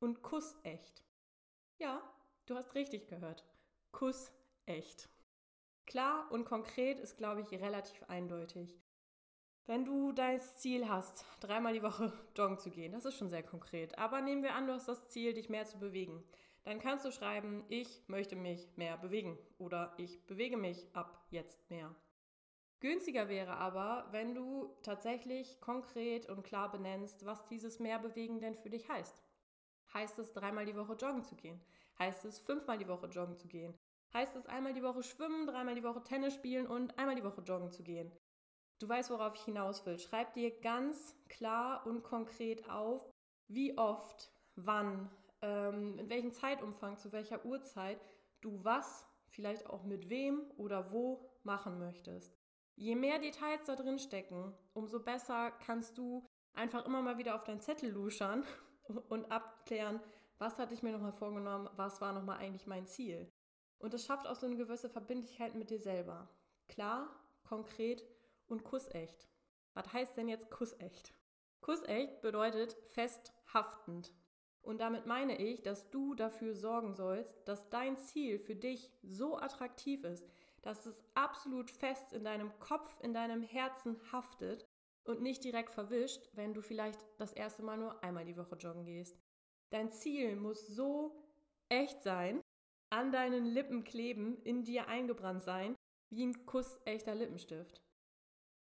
und 0.00 0.22
kussecht. 0.22 1.02
Ja, 1.78 2.02
du 2.46 2.56
hast 2.56 2.74
richtig 2.74 3.06
gehört. 3.08 3.44
Kussecht. 3.92 5.08
Klar 5.86 6.30
und 6.30 6.44
konkret 6.44 7.00
ist, 7.00 7.16
glaube 7.16 7.40
ich, 7.40 7.50
relativ 7.60 8.02
eindeutig. 8.08 8.78
Wenn 9.64 9.84
du 9.84 10.12
das 10.12 10.56
Ziel 10.56 10.88
hast, 10.88 11.24
dreimal 11.40 11.72
die 11.72 11.82
Woche 11.82 12.12
joggen 12.36 12.58
zu 12.58 12.70
gehen, 12.70 12.92
das 12.92 13.04
ist 13.04 13.16
schon 13.16 13.30
sehr 13.30 13.42
konkret. 13.42 13.98
Aber 13.98 14.20
nehmen 14.20 14.42
wir 14.42 14.54
an, 14.54 14.66
du 14.66 14.72
hast 14.72 14.88
das 14.88 15.08
Ziel, 15.08 15.34
dich 15.34 15.48
mehr 15.48 15.64
zu 15.64 15.78
bewegen. 15.78 16.24
Dann 16.64 16.80
kannst 16.80 17.04
du 17.04 17.12
schreiben, 17.12 17.64
ich 17.68 18.02
möchte 18.08 18.36
mich 18.36 18.68
mehr 18.76 18.98
bewegen 18.98 19.38
oder 19.58 19.94
ich 19.96 20.26
bewege 20.26 20.56
mich 20.56 20.86
ab 20.94 21.26
jetzt 21.30 21.70
mehr. 21.70 21.94
Günstiger 22.80 23.28
wäre 23.28 23.56
aber, 23.56 24.06
wenn 24.12 24.34
du 24.34 24.72
tatsächlich 24.82 25.60
konkret 25.60 26.28
und 26.28 26.44
klar 26.44 26.70
benennst, 26.70 27.26
was 27.26 27.44
dieses 27.46 27.80
Mehrbewegen 27.80 28.40
denn 28.40 28.54
für 28.54 28.70
dich 28.70 28.88
heißt. 28.88 29.20
Heißt 29.94 30.18
es, 30.20 30.32
dreimal 30.32 30.64
die 30.64 30.76
Woche 30.76 30.94
joggen 30.94 31.24
zu 31.24 31.34
gehen? 31.34 31.60
Heißt 31.98 32.24
es, 32.24 32.38
fünfmal 32.38 32.78
die 32.78 32.86
Woche 32.86 33.08
joggen 33.08 33.36
zu 33.36 33.48
gehen? 33.48 33.74
Heißt 34.14 34.36
es, 34.36 34.46
einmal 34.46 34.74
die 34.74 34.82
Woche 34.82 35.02
schwimmen, 35.02 35.46
dreimal 35.46 35.74
die 35.74 35.82
Woche 35.82 36.04
Tennis 36.04 36.34
spielen 36.34 36.68
und 36.68 36.96
einmal 36.98 37.16
die 37.16 37.24
Woche 37.24 37.42
joggen 37.42 37.72
zu 37.72 37.82
gehen? 37.82 38.12
Du 38.78 38.88
weißt, 38.88 39.10
worauf 39.10 39.34
ich 39.34 39.42
hinaus 39.42 39.84
will. 39.84 39.98
Schreib 39.98 40.34
dir 40.34 40.56
ganz 40.60 41.16
klar 41.28 41.84
und 41.84 42.04
konkret 42.04 42.70
auf, 42.70 43.10
wie 43.48 43.76
oft, 43.76 44.30
wann, 44.54 45.10
ähm, 45.42 45.98
in 45.98 46.08
welchem 46.08 46.32
Zeitumfang, 46.32 46.96
zu 46.96 47.10
welcher 47.10 47.44
Uhrzeit 47.44 48.00
du 48.40 48.62
was, 48.62 49.04
vielleicht 49.26 49.66
auch 49.68 49.82
mit 49.82 50.08
wem 50.08 50.48
oder 50.56 50.92
wo 50.92 51.28
machen 51.42 51.80
möchtest. 51.80 52.37
Je 52.78 52.94
mehr 52.94 53.18
Details 53.18 53.64
da 53.66 53.74
drin 53.74 53.98
stecken, 53.98 54.54
umso 54.72 55.00
besser 55.00 55.50
kannst 55.50 55.98
du 55.98 56.24
einfach 56.54 56.86
immer 56.86 57.02
mal 57.02 57.18
wieder 57.18 57.34
auf 57.34 57.42
deinen 57.42 57.60
Zettel 57.60 57.90
luschern 57.90 58.44
und 59.08 59.32
abklären, 59.32 59.98
was 60.38 60.60
hatte 60.60 60.74
ich 60.74 60.84
mir 60.84 60.92
nochmal 60.92 61.12
vorgenommen, 61.12 61.68
was 61.74 62.00
war 62.00 62.12
nochmal 62.12 62.38
eigentlich 62.38 62.68
mein 62.68 62.86
Ziel. 62.86 63.32
Und 63.78 63.94
es 63.94 64.06
schafft 64.06 64.28
auch 64.28 64.36
so 64.36 64.46
eine 64.46 64.54
gewisse 64.54 64.88
Verbindlichkeit 64.88 65.56
mit 65.56 65.70
dir 65.70 65.80
selber. 65.80 66.28
Klar, 66.68 67.10
konkret 67.42 68.04
und 68.46 68.62
kussecht. 68.62 69.28
Was 69.74 69.92
heißt 69.92 70.16
denn 70.16 70.28
jetzt 70.28 70.48
kussecht? 70.48 71.12
Kussecht 71.60 72.20
bedeutet 72.20 72.76
festhaftend. 72.86 74.14
Und 74.62 74.80
damit 74.80 75.04
meine 75.04 75.36
ich, 75.36 75.62
dass 75.62 75.90
du 75.90 76.14
dafür 76.14 76.54
sorgen 76.54 76.94
sollst, 76.94 77.36
dass 77.48 77.70
dein 77.70 77.96
Ziel 77.96 78.38
für 78.38 78.54
dich 78.54 78.92
so 79.02 79.36
attraktiv 79.36 80.04
ist, 80.04 80.28
dass 80.68 80.84
es 80.84 81.02
absolut 81.14 81.70
fest 81.70 82.12
in 82.12 82.24
deinem 82.24 82.52
Kopf, 82.58 83.00
in 83.00 83.14
deinem 83.14 83.42
Herzen 83.42 83.96
haftet 84.12 84.66
und 85.04 85.22
nicht 85.22 85.42
direkt 85.42 85.72
verwischt, 85.72 86.28
wenn 86.34 86.52
du 86.52 86.60
vielleicht 86.60 87.00
das 87.16 87.32
erste 87.32 87.62
Mal 87.62 87.78
nur 87.78 88.04
einmal 88.04 88.26
die 88.26 88.36
Woche 88.36 88.56
joggen 88.56 88.84
gehst. 88.84 89.18
Dein 89.70 89.90
Ziel 89.90 90.36
muss 90.36 90.66
so 90.66 91.24
echt 91.70 92.02
sein, 92.02 92.42
an 92.90 93.12
deinen 93.12 93.46
Lippen 93.46 93.82
kleben, 93.82 94.42
in 94.42 94.62
dir 94.62 94.88
eingebrannt 94.88 95.42
sein, 95.42 95.74
wie 96.10 96.26
ein 96.26 96.44
Kuss 96.44 96.78
echter 96.84 97.14
Lippenstift. 97.14 97.80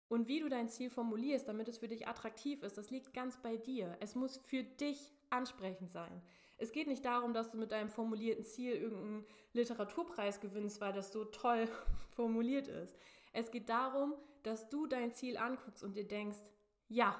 Und 0.07 0.27
wie 0.27 0.39
du 0.39 0.49
dein 0.49 0.69
Ziel 0.69 0.91
formulierst, 0.91 1.47
damit 1.47 1.67
es 1.67 1.79
für 1.79 1.87
dich 1.87 2.07
attraktiv 2.07 2.61
ist, 2.61 2.77
das 2.77 2.91
liegt 2.91 3.11
ganz 3.15 3.41
bei 3.41 3.57
dir. 3.57 3.97
Es 4.01 4.13
muss 4.13 4.37
für 4.37 4.61
dich 4.61 5.15
ansprechend 5.31 5.89
sein. 5.89 6.21
Es 6.57 6.71
geht 6.71 6.87
nicht 6.87 7.05
darum, 7.05 7.33
dass 7.33 7.51
du 7.51 7.57
mit 7.57 7.71
deinem 7.71 7.89
formulierten 7.89 8.43
Ziel 8.43 8.73
irgendeinen 8.73 9.25
Literaturpreis 9.53 10.39
gewinnst, 10.39 10.81
weil 10.81 10.93
das 10.93 11.11
so 11.11 11.25
toll 11.25 11.67
formuliert 12.15 12.67
ist. 12.67 12.97
Es 13.31 13.51
geht 13.51 13.69
darum, 13.69 14.15
dass 14.43 14.69
du 14.69 14.87
dein 14.87 15.11
Ziel 15.11 15.37
anguckst 15.37 15.83
und 15.83 15.95
dir 15.95 16.07
denkst, 16.07 16.39
ja, 16.87 17.15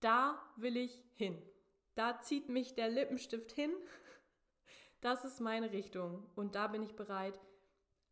da 0.00 0.40
will 0.56 0.76
ich 0.76 1.04
hin. 1.14 1.40
Da 1.94 2.20
zieht 2.20 2.48
mich 2.48 2.74
der 2.74 2.88
Lippenstift 2.88 3.52
hin. 3.52 3.72
Das 5.00 5.24
ist 5.24 5.38
meine 5.40 5.70
Richtung 5.70 6.26
und 6.34 6.56
da 6.56 6.66
bin 6.66 6.82
ich 6.82 6.96
bereit, 6.96 7.38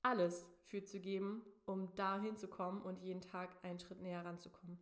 alles 0.02 0.48
für 0.66 0.84
zu 0.84 1.00
geben, 1.00 1.44
um 1.64 1.92
da 1.96 2.20
hinzukommen 2.20 2.80
und 2.80 3.00
jeden 3.00 3.22
Tag 3.22 3.50
einen 3.64 3.80
Schritt 3.80 4.00
näher 4.00 4.24
ranzukommen. 4.24 4.78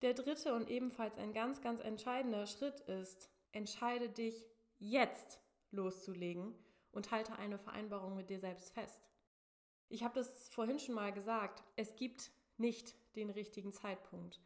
Der 0.00 0.14
dritte 0.14 0.54
und 0.54 0.70
ebenfalls 0.70 1.18
ein 1.18 1.34
ganz, 1.34 1.60
ganz 1.60 1.80
entscheidender 1.80 2.46
Schritt 2.46 2.80
ist, 2.80 3.30
entscheide 3.52 4.08
dich 4.08 4.49
jetzt 4.80 5.40
loszulegen 5.70 6.54
und 6.90 7.12
halte 7.12 7.36
eine 7.36 7.58
Vereinbarung 7.58 8.16
mit 8.16 8.30
dir 8.30 8.40
selbst 8.40 8.72
fest. 8.72 9.08
Ich 9.88 10.02
habe 10.02 10.14
das 10.14 10.48
vorhin 10.48 10.78
schon 10.78 10.94
mal 10.94 11.12
gesagt, 11.12 11.62
es 11.76 11.94
gibt 11.96 12.32
nicht 12.56 12.96
den 13.16 13.30
richtigen 13.30 13.72
Zeitpunkt. 13.72 14.40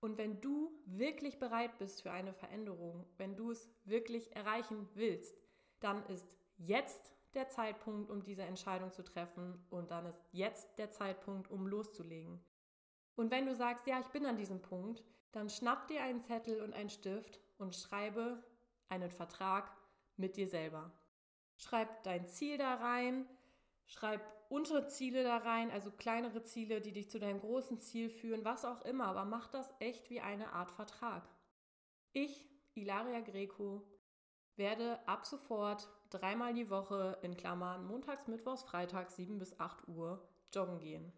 Und 0.00 0.18
wenn 0.18 0.40
du 0.40 0.70
wirklich 0.84 1.38
bereit 1.38 1.78
bist 1.78 2.02
für 2.02 2.10
eine 2.10 2.32
Veränderung, 2.32 3.06
wenn 3.16 3.36
du 3.36 3.50
es 3.50 3.68
wirklich 3.84 4.34
erreichen 4.36 4.88
willst, 4.94 5.36
dann 5.80 6.04
ist 6.06 6.36
jetzt 6.56 7.12
der 7.34 7.48
Zeitpunkt, 7.48 8.10
um 8.10 8.22
diese 8.22 8.42
Entscheidung 8.42 8.92
zu 8.92 9.02
treffen 9.02 9.64
und 9.70 9.90
dann 9.90 10.06
ist 10.06 10.20
jetzt 10.32 10.78
der 10.78 10.90
Zeitpunkt, 10.90 11.50
um 11.50 11.66
loszulegen. 11.66 12.40
Und 13.14 13.30
wenn 13.30 13.46
du 13.46 13.54
sagst, 13.54 13.86
ja, 13.86 14.00
ich 14.00 14.08
bin 14.08 14.26
an 14.26 14.36
diesem 14.36 14.60
Punkt, 14.60 15.02
dann 15.32 15.50
schnapp 15.50 15.88
dir 15.88 16.02
einen 16.02 16.22
Zettel 16.22 16.60
und 16.62 16.72
einen 16.72 16.90
Stift 16.90 17.40
und 17.58 17.74
schreibe 17.74 18.42
einen 18.88 19.10
Vertrag 19.10 19.70
mit 20.16 20.36
dir 20.36 20.46
selber. 20.46 20.90
Schreib 21.56 22.02
dein 22.04 22.26
Ziel 22.26 22.58
da 22.58 22.74
rein, 22.74 23.26
schreib 23.86 24.20
Unterziele 24.48 25.24
da 25.24 25.38
rein, 25.38 25.70
also 25.70 25.90
kleinere 25.90 26.42
Ziele, 26.42 26.80
die 26.80 26.92
dich 26.92 27.10
zu 27.10 27.18
deinem 27.18 27.40
großen 27.40 27.80
Ziel 27.80 28.10
führen, 28.10 28.44
was 28.44 28.64
auch 28.64 28.82
immer, 28.82 29.06
aber 29.06 29.24
mach 29.24 29.48
das 29.48 29.74
echt 29.80 30.08
wie 30.10 30.20
eine 30.20 30.52
Art 30.52 30.70
Vertrag. 30.70 31.28
Ich, 32.12 32.48
Ilaria 32.74 33.20
Greco, 33.20 33.82
werde 34.56 35.00
ab 35.06 35.26
sofort 35.26 35.88
dreimal 36.10 36.54
die 36.54 36.70
Woche 36.70 37.18
in 37.22 37.36
Klammern 37.36 37.86
montags, 37.86 38.26
mittwochs, 38.26 38.62
freitags 38.62 39.16
7 39.16 39.38
bis 39.38 39.58
8 39.58 39.88
Uhr 39.88 40.26
joggen 40.52 40.78
gehen. 40.78 41.12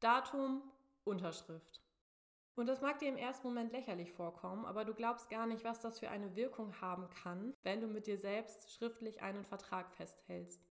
Datum, 0.00 0.62
Unterschrift. 1.04 1.80
Und 2.60 2.66
das 2.66 2.82
mag 2.82 2.98
dir 2.98 3.08
im 3.08 3.16
ersten 3.16 3.46
Moment 3.46 3.72
lächerlich 3.72 4.12
vorkommen, 4.12 4.66
aber 4.66 4.84
du 4.84 4.92
glaubst 4.92 5.30
gar 5.30 5.46
nicht, 5.46 5.64
was 5.64 5.80
das 5.80 5.98
für 5.98 6.10
eine 6.10 6.36
Wirkung 6.36 6.78
haben 6.82 7.08
kann, 7.08 7.54
wenn 7.62 7.80
du 7.80 7.86
mit 7.86 8.06
dir 8.06 8.18
selbst 8.18 8.70
schriftlich 8.70 9.22
einen 9.22 9.46
Vertrag 9.46 9.90
festhältst. 9.94 10.62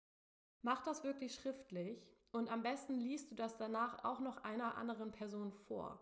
Mach 0.61 0.83
das 0.83 1.03
wirklich 1.03 1.33
schriftlich 1.33 2.07
und 2.31 2.51
am 2.51 2.61
besten 2.61 2.93
liest 2.93 3.31
du 3.31 3.35
das 3.35 3.57
danach 3.57 4.03
auch 4.03 4.19
noch 4.19 4.43
einer 4.43 4.77
anderen 4.77 5.11
Person 5.11 5.51
vor. 5.51 5.99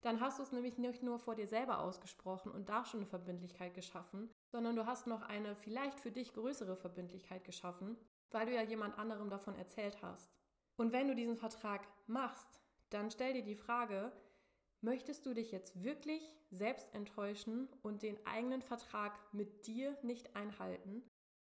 Dann 0.00 0.20
hast 0.20 0.40
du 0.40 0.42
es 0.42 0.50
nämlich 0.50 0.76
nicht 0.76 1.04
nur 1.04 1.20
vor 1.20 1.36
dir 1.36 1.46
selber 1.46 1.78
ausgesprochen 1.82 2.50
und 2.50 2.68
da 2.68 2.84
schon 2.84 2.98
eine 2.98 3.08
Verbindlichkeit 3.08 3.74
geschaffen, 3.74 4.28
sondern 4.48 4.74
du 4.74 4.86
hast 4.86 5.06
noch 5.06 5.22
eine 5.22 5.54
vielleicht 5.54 6.00
für 6.00 6.10
dich 6.10 6.34
größere 6.34 6.74
Verbindlichkeit 6.74 7.44
geschaffen, 7.44 7.96
weil 8.32 8.46
du 8.46 8.54
ja 8.56 8.62
jemand 8.62 8.98
anderem 8.98 9.30
davon 9.30 9.54
erzählt 9.54 10.02
hast. 10.02 10.32
Und 10.76 10.90
wenn 10.90 11.06
du 11.06 11.14
diesen 11.14 11.36
Vertrag 11.36 11.86
machst, 12.08 12.60
dann 12.90 13.12
stell 13.12 13.34
dir 13.34 13.44
die 13.44 13.54
Frage, 13.54 14.10
Möchtest 14.80 15.26
du 15.26 15.34
dich 15.34 15.50
jetzt 15.50 15.82
wirklich 15.82 16.22
selbst 16.50 16.94
enttäuschen 16.94 17.68
und 17.82 18.02
den 18.02 18.24
eigenen 18.26 18.62
Vertrag 18.62 19.12
mit 19.32 19.66
dir 19.66 19.96
nicht 20.02 20.36
einhalten? 20.36 21.02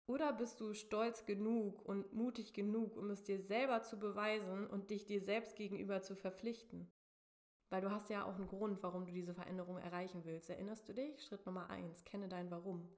Oder 0.07 0.33
bist 0.33 0.61
du 0.61 0.75
stolz 0.75 1.25
genug 1.25 1.85
und 1.85 2.13
mutig 2.13 2.53
genug, 2.53 2.97
um 2.97 3.11
es 3.11 3.23
dir 3.23 3.41
selber 3.41 3.83
zu 3.83 4.01
beweisen 4.01 4.67
und 4.67 4.91
dich 4.91 5.07
dir 5.07 5.21
selbst 5.21 5.55
gegenüber 5.55 6.03
zu 6.03 6.17
verpflichten? 6.17 6.91
Weil 7.69 7.83
du 7.83 7.93
hast 7.93 8.11
ja 8.11 8.25
auch 8.25 8.35
einen 8.35 8.49
Grund, 8.49 8.83
warum 8.83 9.07
du 9.07 9.13
diese 9.13 9.35
Veränderung 9.35 9.79
erreichen 9.79 10.25
willst. 10.25 10.51
Erinnerst 10.51 10.89
du 10.89 10.93
dich? 10.93 11.23
Schritt 11.23 11.47
Nummer 11.47 11.71
eins, 11.71 12.05
kenne 12.05 12.29
dein 12.29 12.51
Warum. 12.51 12.89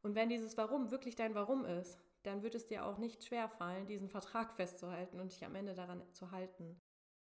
Und 0.00 0.14
wenn 0.14 0.30
dieses 0.30 0.56
Warum 0.56 0.90
wirklich 0.90 1.16
dein 1.16 1.34
Warum 1.34 1.66
ist, 1.66 1.98
dann 2.22 2.42
wird 2.42 2.54
es 2.54 2.64
dir 2.64 2.86
auch 2.86 2.96
nicht 2.96 3.22
schwer 3.24 3.50
fallen, 3.50 3.86
diesen 3.86 4.08
Vertrag 4.08 4.54
festzuhalten 4.54 5.20
und 5.20 5.32
dich 5.32 5.44
am 5.44 5.54
Ende 5.54 5.74
daran 5.74 6.02
zu 6.14 6.30
halten. 6.30 6.80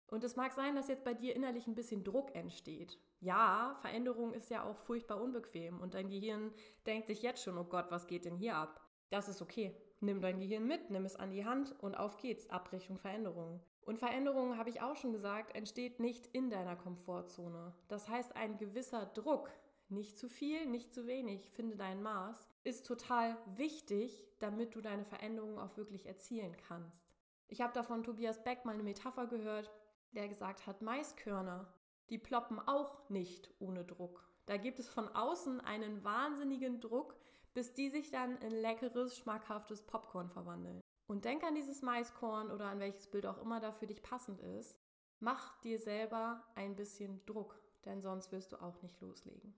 Und 0.07 0.23
es 0.23 0.35
mag 0.35 0.53
sein, 0.53 0.75
dass 0.75 0.87
jetzt 0.87 1.03
bei 1.03 1.13
dir 1.13 1.35
innerlich 1.35 1.67
ein 1.67 1.75
bisschen 1.75 2.03
Druck 2.03 2.35
entsteht. 2.35 2.99
Ja, 3.19 3.75
Veränderung 3.81 4.33
ist 4.33 4.49
ja 4.49 4.63
auch 4.63 4.77
furchtbar 4.77 5.21
unbequem 5.21 5.79
und 5.79 5.93
dein 5.93 6.09
Gehirn 6.09 6.53
denkt 6.85 7.07
sich 7.07 7.21
jetzt 7.21 7.41
schon, 7.41 7.57
oh 7.57 7.63
Gott, 7.63 7.89
was 7.89 8.07
geht 8.07 8.25
denn 8.25 8.35
hier 8.35 8.55
ab? 8.55 8.81
Das 9.09 9.27
ist 9.27 9.41
okay. 9.41 9.75
Nimm 10.01 10.21
dein 10.21 10.39
Gehirn 10.39 10.67
mit, 10.67 10.89
nimm 10.89 11.05
es 11.05 11.15
an 11.15 11.31
die 11.31 11.45
Hand 11.45 11.73
und 11.79 11.95
auf 11.95 12.17
geht's, 12.17 12.49
Abrichtung 12.49 12.97
Veränderung. 12.97 13.61
Und 13.85 13.99
Veränderung, 13.99 14.57
habe 14.57 14.69
ich 14.69 14.81
auch 14.81 14.95
schon 14.95 15.13
gesagt, 15.13 15.55
entsteht 15.55 15.99
nicht 15.99 16.27
in 16.27 16.49
deiner 16.49 16.75
Komfortzone. 16.75 17.73
Das 17.87 18.07
heißt, 18.07 18.35
ein 18.35 18.57
gewisser 18.57 19.05
Druck, 19.05 19.49
nicht 19.89 20.17
zu 20.17 20.29
viel, 20.29 20.65
nicht 20.65 20.93
zu 20.93 21.05
wenig, 21.07 21.51
finde 21.51 21.75
dein 21.75 22.01
Maß, 22.01 22.49
ist 22.63 22.85
total 22.85 23.37
wichtig, 23.55 24.25
damit 24.39 24.75
du 24.75 24.81
deine 24.81 25.05
Veränderungen 25.05 25.59
auch 25.59 25.77
wirklich 25.77 26.05
erzielen 26.05 26.55
kannst. 26.67 27.09
Ich 27.47 27.61
habe 27.61 27.73
da 27.73 27.83
von 27.83 28.03
Tobias 28.03 28.43
Beck 28.43 28.65
mal 28.65 28.73
eine 28.73 28.83
Metapher 28.83 29.27
gehört, 29.27 29.71
der 30.13 30.27
gesagt 30.27 30.65
hat, 30.67 30.81
Maiskörner, 30.81 31.67
die 32.09 32.17
ploppen 32.17 32.59
auch 32.59 33.09
nicht 33.09 33.49
ohne 33.59 33.83
Druck. 33.83 34.27
Da 34.45 34.57
gibt 34.57 34.79
es 34.79 34.89
von 34.89 35.07
außen 35.07 35.61
einen 35.61 36.03
wahnsinnigen 36.03 36.81
Druck, 36.81 37.15
bis 37.53 37.73
die 37.73 37.89
sich 37.89 38.09
dann 38.09 38.37
in 38.37 38.51
leckeres, 38.51 39.17
schmackhaftes 39.17 39.83
Popcorn 39.83 40.29
verwandeln. 40.29 40.81
Und 41.07 41.25
denk 41.25 41.43
an 41.43 41.55
dieses 41.55 41.81
Maiskorn 41.81 42.51
oder 42.51 42.65
an 42.65 42.79
welches 42.79 43.07
Bild 43.07 43.25
auch 43.25 43.37
immer 43.37 43.59
da 43.59 43.71
für 43.71 43.87
dich 43.87 44.01
passend 44.01 44.41
ist. 44.41 44.79
Mach 45.19 45.59
dir 45.61 45.79
selber 45.79 46.43
ein 46.55 46.75
bisschen 46.75 47.25
Druck, 47.25 47.57
denn 47.85 48.01
sonst 48.01 48.31
wirst 48.31 48.51
du 48.51 48.61
auch 48.61 48.81
nicht 48.81 48.99
loslegen. 48.99 49.53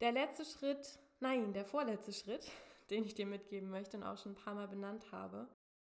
Der 0.00 0.12
letzte 0.12 0.44
Schritt, 0.44 0.98
nein, 1.20 1.52
der 1.52 1.64
vorletzte 1.64 2.12
Schritt, 2.12 2.50
den 2.90 3.04
ich 3.04 3.14
dir 3.14 3.26
mitgeben 3.26 3.70
möchte 3.70 3.96
und 3.96 4.04
auch 4.04 4.16
schon 4.16 4.32
ein 4.32 4.42
paar 4.42 4.54
Mal 4.54 4.68
benannt 4.68 5.12
habe, 5.12 5.48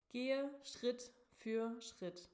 gehe 0.09 0.49
Schritt 0.63 1.11
für 1.31 1.79
Schritt. 1.81 2.29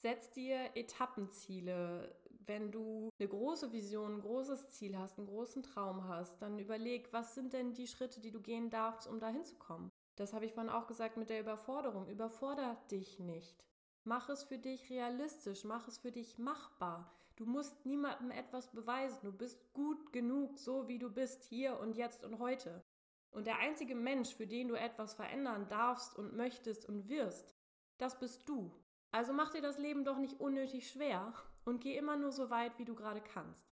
Setz 0.00 0.30
dir 0.30 0.76
Etappenziele. 0.76 2.14
Wenn 2.46 2.70
du 2.70 3.10
eine 3.18 3.28
große 3.28 3.72
Vision, 3.72 4.14
ein 4.14 4.20
großes 4.20 4.70
Ziel 4.70 4.96
hast, 4.96 5.18
einen 5.18 5.26
großen 5.26 5.64
Traum 5.64 6.06
hast, 6.06 6.40
dann 6.40 6.60
überleg, 6.60 7.12
was 7.12 7.34
sind 7.34 7.52
denn 7.52 7.74
die 7.74 7.88
Schritte, 7.88 8.20
die 8.20 8.30
du 8.30 8.40
gehen 8.40 8.70
darfst, 8.70 9.08
um 9.08 9.18
dahin 9.18 9.44
zu 9.44 9.56
kommen. 9.56 9.90
Das 10.14 10.32
habe 10.32 10.44
ich 10.44 10.52
vorhin 10.52 10.70
auch 10.70 10.86
gesagt 10.86 11.16
mit 11.16 11.30
der 11.30 11.40
Überforderung. 11.40 12.08
Überforder 12.08 12.76
dich 12.92 13.18
nicht. 13.18 13.64
Mach 14.04 14.28
es 14.28 14.44
für 14.44 14.56
dich 14.56 14.88
realistisch, 14.88 15.64
mach 15.64 15.88
es 15.88 15.98
für 15.98 16.12
dich 16.12 16.38
machbar. 16.38 17.12
Du 17.34 17.44
musst 17.44 17.84
niemandem 17.84 18.30
etwas 18.30 18.70
beweisen. 18.70 19.18
Du 19.24 19.32
bist 19.32 19.72
gut 19.72 20.12
genug, 20.12 20.58
so 20.58 20.86
wie 20.86 21.00
du 21.00 21.10
bist, 21.10 21.42
hier 21.42 21.80
und 21.80 21.96
jetzt 21.96 22.24
und 22.24 22.38
heute. 22.38 22.84
Und 23.32 23.48
der 23.48 23.58
einzige 23.58 23.96
Mensch, 23.96 24.32
für 24.32 24.46
den 24.46 24.68
du 24.68 24.76
etwas 24.76 25.14
verändern 25.14 25.68
darfst 25.68 26.16
und 26.16 26.36
möchtest 26.36 26.88
und 26.88 27.08
wirst, 27.08 27.56
das 27.98 28.16
bist 28.20 28.48
du. 28.48 28.72
Also 29.10 29.32
mach 29.32 29.50
dir 29.50 29.62
das 29.62 29.78
Leben 29.78 30.04
doch 30.04 30.18
nicht 30.18 30.40
unnötig 30.40 30.90
schwer 30.90 31.32
und 31.64 31.80
geh 31.80 31.96
immer 31.96 32.16
nur 32.16 32.32
so 32.32 32.50
weit, 32.50 32.78
wie 32.78 32.84
du 32.84 32.94
gerade 32.94 33.20
kannst. 33.20 33.66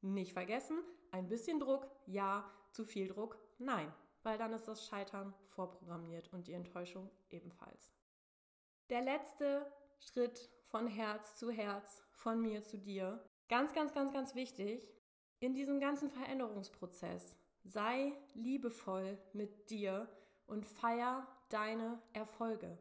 Nicht 0.00 0.32
vergessen, 0.32 0.78
ein 1.10 1.28
bisschen 1.28 1.58
Druck, 1.58 1.88
ja, 2.06 2.48
zu 2.70 2.84
viel 2.84 3.08
Druck, 3.08 3.38
nein, 3.58 3.92
weil 4.22 4.38
dann 4.38 4.52
ist 4.52 4.68
das 4.68 4.86
Scheitern 4.86 5.34
vorprogrammiert 5.48 6.32
und 6.32 6.46
die 6.46 6.52
Enttäuschung 6.52 7.10
ebenfalls. 7.30 7.92
Der 8.90 9.02
letzte 9.02 9.70
Schritt 9.98 10.50
von 10.66 10.86
Herz 10.86 11.36
zu 11.36 11.50
Herz, 11.50 12.02
von 12.12 12.40
mir 12.40 12.62
zu 12.62 12.78
dir, 12.78 13.24
ganz, 13.48 13.72
ganz, 13.72 13.92
ganz, 13.92 14.12
ganz 14.12 14.34
wichtig, 14.34 14.88
in 15.40 15.54
diesem 15.54 15.80
ganzen 15.80 16.10
Veränderungsprozess, 16.10 17.36
sei 17.64 18.12
liebevoll 18.34 19.18
mit 19.32 19.70
dir 19.70 20.08
und 20.46 20.64
feier 20.64 21.26
deine 21.48 22.00
Erfolge. 22.12 22.78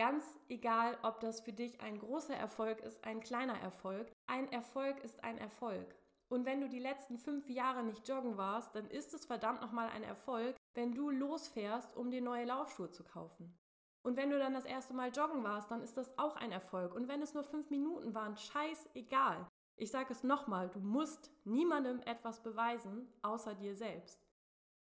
Ganz 0.00 0.24
egal, 0.48 0.96
ob 1.02 1.20
das 1.20 1.42
für 1.42 1.52
dich 1.52 1.78
ein 1.82 1.98
großer 1.98 2.34
Erfolg 2.34 2.80
ist, 2.80 3.04
ein 3.04 3.20
kleiner 3.20 3.60
Erfolg. 3.60 4.10
Ein 4.26 4.50
Erfolg 4.50 5.04
ist 5.04 5.22
ein 5.22 5.36
Erfolg. 5.36 5.94
Und 6.30 6.46
wenn 6.46 6.62
du 6.62 6.70
die 6.70 6.78
letzten 6.78 7.18
fünf 7.18 7.50
Jahre 7.50 7.82
nicht 7.82 8.08
joggen 8.08 8.38
warst, 8.38 8.74
dann 8.74 8.88
ist 8.88 9.12
es 9.12 9.26
verdammt 9.26 9.60
nochmal 9.60 9.90
ein 9.90 10.02
Erfolg, 10.02 10.56
wenn 10.72 10.94
du 10.94 11.10
losfährst, 11.10 11.94
um 11.98 12.10
dir 12.10 12.22
neue 12.22 12.46
Laufschuhe 12.46 12.90
zu 12.90 13.04
kaufen. 13.04 13.54
Und 14.02 14.16
wenn 14.16 14.30
du 14.30 14.38
dann 14.38 14.54
das 14.54 14.64
erste 14.64 14.94
Mal 14.94 15.10
joggen 15.10 15.44
warst, 15.44 15.70
dann 15.70 15.82
ist 15.82 15.98
das 15.98 16.18
auch 16.18 16.36
ein 16.36 16.50
Erfolg. 16.50 16.94
Und 16.94 17.06
wenn 17.06 17.20
es 17.20 17.34
nur 17.34 17.44
fünf 17.44 17.68
Minuten 17.68 18.14
waren, 18.14 18.38
scheißegal. 18.38 19.46
Ich 19.76 19.90
sage 19.90 20.14
es 20.14 20.24
nochmal, 20.24 20.70
du 20.70 20.80
musst 20.80 21.30
niemandem 21.44 22.00
etwas 22.06 22.42
beweisen, 22.42 23.12
außer 23.20 23.54
dir 23.54 23.76
selbst. 23.76 24.26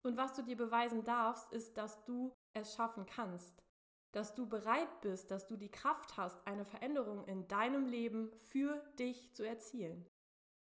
Und 0.03 0.17
was 0.17 0.33
du 0.33 0.41
dir 0.41 0.57
beweisen 0.57 1.05
darfst, 1.05 1.49
ist, 1.53 1.77
dass 1.77 2.03
du 2.03 2.33
es 2.53 2.75
schaffen 2.75 3.05
kannst 3.05 3.63
dass 4.11 4.35
du 4.35 4.47
bereit 4.47 5.01
bist, 5.01 5.31
dass 5.31 5.47
du 5.47 5.57
die 5.57 5.71
Kraft 5.71 6.17
hast, 6.17 6.45
eine 6.47 6.65
Veränderung 6.65 7.25
in 7.25 7.47
deinem 7.47 7.85
Leben 7.85 8.31
für 8.39 8.81
dich 8.97 9.33
zu 9.33 9.43
erzielen. 9.43 10.05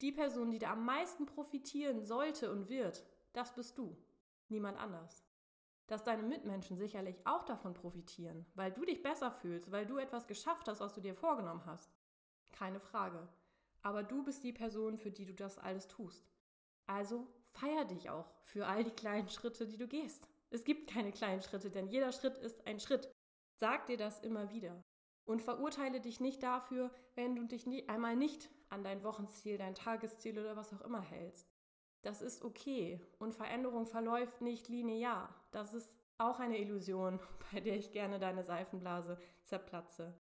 Die 0.01 0.13
Person, 0.13 0.51
die 0.51 0.59
da 0.59 0.73
am 0.73 0.85
meisten 0.85 1.27
profitieren 1.27 2.05
sollte 2.05 2.51
und 2.51 2.69
wird, 2.69 3.05
das 3.33 3.55
bist 3.55 3.79
du, 3.79 3.97
niemand 4.49 4.79
anders. 4.79 5.25
Dass 5.87 6.05
deine 6.05 6.23
Mitmenschen 6.23 6.77
sicherlich 6.77 7.17
auch 7.27 7.45
davon 7.45 7.73
profitieren, 7.73 8.45
weil 8.55 8.73
du 8.73 8.85
dich 8.85 9.03
besser 9.03 9.31
fühlst, 9.31 9.71
weil 9.71 9.87
du 9.87 9.99
etwas 9.99 10.27
geschafft 10.27 10.69
hast, 10.69 10.81
was 10.81 10.93
du 10.93 11.01
dir 11.01 11.15
vorgenommen 11.15 11.65
hast. 11.65 11.91
Keine 12.53 12.81
Frage. 12.81 13.29
Aber 13.83 14.03
du 14.03 14.25
bist 14.25 14.43
die 14.43 14.53
Person, 14.53 14.99
für 14.99 15.13
die 15.13 15.25
du 15.25 15.33
das 15.33 15.59
alles 15.59 15.87
tust. 15.87 16.29
Also 16.87 17.27
feier 17.53 17.85
dich 17.85 18.11
auch 18.11 18.27
für 18.43 18.67
all 18.67 18.85
die 18.85 18.91
kleinen 18.91 19.29
Schritte, 19.29 19.67
die 19.67 19.77
du 19.77 19.87
gehst. 19.87 20.29
Es 20.51 20.65
gibt 20.65 20.91
keine 20.91 21.13
kleinen 21.13 21.43
Schritte, 21.43 21.71
denn 21.71 21.89
jeder 21.89 22.13
Schritt 22.13 22.39
ist 22.39 22.67
ein 22.67 22.81
Schritt. 22.81 23.09
Sag 23.57 23.87
dir 23.87 23.97
das 23.97 24.21
immer 24.21 24.51
wieder. 24.51 24.85
Und 25.25 25.43
verurteile 25.43 26.01
dich 26.01 26.21
nicht 26.21 26.43
dafür, 26.43 26.91
wenn 27.15 27.35
du 27.35 27.45
dich 27.45 27.67
nie, 27.67 27.89
einmal 27.89 28.15
nicht 28.15 28.49
an 28.69 28.85
dein 28.85 29.03
Wochenziel, 29.03 29.59
dein 29.59 29.75
Tagesziel 29.75 30.39
oder 30.39 30.57
was 30.57 30.73
auch 30.73 30.83
immer 30.83 31.01
hältst. 31.01 31.51
Das 32.03 32.23
ist 32.23 32.45
okay. 32.45 33.01
Und 33.19 33.35
Veränderung 33.35 33.87
verläuft 33.87 34.41
nicht 34.41 34.69
linear. 34.69 35.35
Das 35.51 35.75
ist 35.75 35.97
auch 36.19 36.39
eine 36.39 36.59
Illusion, 36.59 37.19
bei 37.53 37.61
der 37.61 37.77
ich 37.77 37.91
gerne 37.91 38.19
deine 38.19 38.45
Seifenblase 38.45 39.19
zerplatze. 39.43 40.19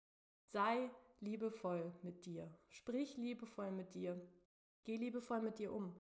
Sei 0.46 0.90
liebevoll 1.22 1.94
mit 2.02 2.26
dir. 2.26 2.52
Sprich 2.68 3.16
liebevoll 3.18 3.72
mit 3.72 3.94
dir. 3.94 4.20
Geh 4.84 4.98
liebevoll 4.98 5.42
mit 5.42 5.60
dir 5.60 5.72
um. 5.72 5.96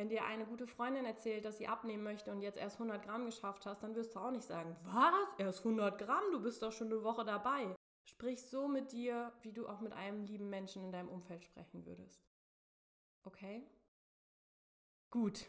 Wenn 0.00 0.08
dir 0.08 0.24
eine 0.24 0.46
gute 0.46 0.66
Freundin 0.66 1.04
erzählt, 1.04 1.44
dass 1.44 1.58
sie 1.58 1.68
abnehmen 1.68 2.02
möchte 2.02 2.32
und 2.32 2.40
jetzt 2.40 2.56
erst 2.56 2.76
100 2.76 3.04
Gramm 3.04 3.26
geschafft 3.26 3.66
hast, 3.66 3.82
dann 3.82 3.94
wirst 3.94 4.14
du 4.14 4.18
auch 4.18 4.30
nicht 4.30 4.46
sagen, 4.46 4.74
was? 4.84 5.28
Erst 5.36 5.58
100 5.58 5.98
Gramm? 5.98 6.24
Du 6.32 6.40
bist 6.40 6.62
doch 6.62 6.72
schon 6.72 6.86
eine 6.86 7.04
Woche 7.04 7.22
dabei. 7.22 7.76
Sprich 8.06 8.40
so 8.40 8.66
mit 8.66 8.92
dir, 8.92 9.30
wie 9.42 9.52
du 9.52 9.68
auch 9.68 9.82
mit 9.82 9.92
einem 9.92 10.24
lieben 10.24 10.48
Menschen 10.48 10.82
in 10.82 10.90
deinem 10.90 11.10
Umfeld 11.10 11.44
sprechen 11.44 11.84
würdest. 11.84 12.24
Okay? 13.24 13.62
Gut. 15.10 15.44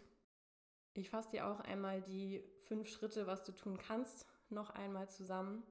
Ich 0.96 1.10
fasse 1.10 1.30
dir 1.30 1.48
auch 1.48 1.62
einmal 1.62 2.02
die 2.02 2.44
fünf 2.68 2.90
Schritte, 2.90 3.28
was 3.28 3.46
du 3.46 3.54
tun 3.54 3.78
kannst, 3.78 4.28
noch 4.50 4.72
einmal 4.72 5.08
zusammen. 5.08 5.64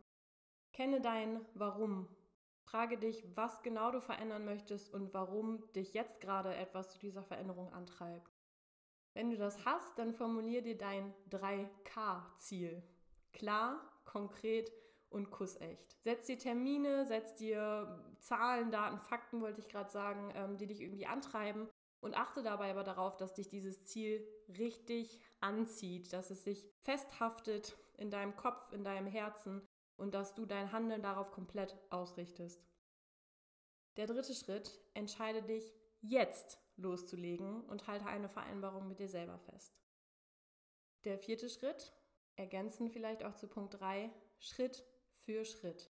Kenne 0.72 1.02
dein 1.02 1.44
Warum. 1.52 2.08
Frage 2.62 2.96
dich, 2.96 3.24
was 3.36 3.62
genau 3.62 3.90
du 3.90 4.00
verändern 4.00 4.46
möchtest 4.46 4.94
und 4.94 5.12
warum 5.12 5.70
dich 5.72 5.92
jetzt 5.92 6.22
gerade 6.22 6.54
etwas 6.54 6.92
zu 6.92 6.98
dieser 6.98 7.22
Veränderung 7.22 7.70
antreibt. 7.74 8.29
Wenn 9.14 9.30
du 9.30 9.36
das 9.36 9.64
hast, 9.64 9.98
dann 9.98 10.12
formulier 10.12 10.62
dir 10.62 10.78
dein 10.78 11.12
3K-Ziel. 11.30 12.82
Klar, 13.32 13.80
konkret 14.04 14.72
und 15.08 15.30
kussecht. 15.30 15.96
Setz 16.02 16.26
dir 16.26 16.38
Termine, 16.38 17.04
setz 17.06 17.34
dir 17.34 18.04
Zahlen, 18.20 18.70
Daten, 18.70 18.98
Fakten, 18.98 19.40
wollte 19.40 19.60
ich 19.60 19.68
gerade 19.68 19.90
sagen, 19.90 20.32
ähm, 20.34 20.56
die 20.56 20.66
dich 20.66 20.80
irgendwie 20.80 21.06
antreiben. 21.06 21.68
Und 22.00 22.16
achte 22.16 22.42
dabei 22.42 22.70
aber 22.70 22.84
darauf, 22.84 23.16
dass 23.18 23.34
dich 23.34 23.48
dieses 23.48 23.84
Ziel 23.84 24.26
richtig 24.48 25.20
anzieht, 25.40 26.12
dass 26.14 26.30
es 26.30 26.44
sich 26.44 26.66
festhaftet 26.82 27.76
in 27.98 28.10
deinem 28.10 28.36
Kopf, 28.36 28.72
in 28.72 28.84
deinem 28.84 29.06
Herzen 29.06 29.60
und 29.96 30.14
dass 30.14 30.34
du 30.34 30.46
dein 30.46 30.72
Handeln 30.72 31.02
darauf 31.02 31.30
komplett 31.30 31.76
ausrichtest. 31.90 32.64
Der 33.98 34.06
dritte 34.06 34.34
Schritt, 34.34 34.80
entscheide 34.94 35.42
dich 35.42 35.74
jetzt 36.00 36.58
loszulegen 36.76 37.62
und 37.64 37.86
halte 37.86 38.06
eine 38.06 38.28
Vereinbarung 38.28 38.88
mit 38.88 38.98
dir 38.98 39.08
selber 39.08 39.38
fest. 39.38 39.78
Der 41.04 41.18
vierte 41.18 41.48
Schritt, 41.48 41.92
ergänzen 42.36 42.88
vielleicht 42.88 43.22
auch 43.22 43.34
zu 43.34 43.48
Punkt 43.48 43.80
3, 43.80 44.10
Schritt 44.38 44.84
für 45.24 45.44
Schritt. 45.44 45.90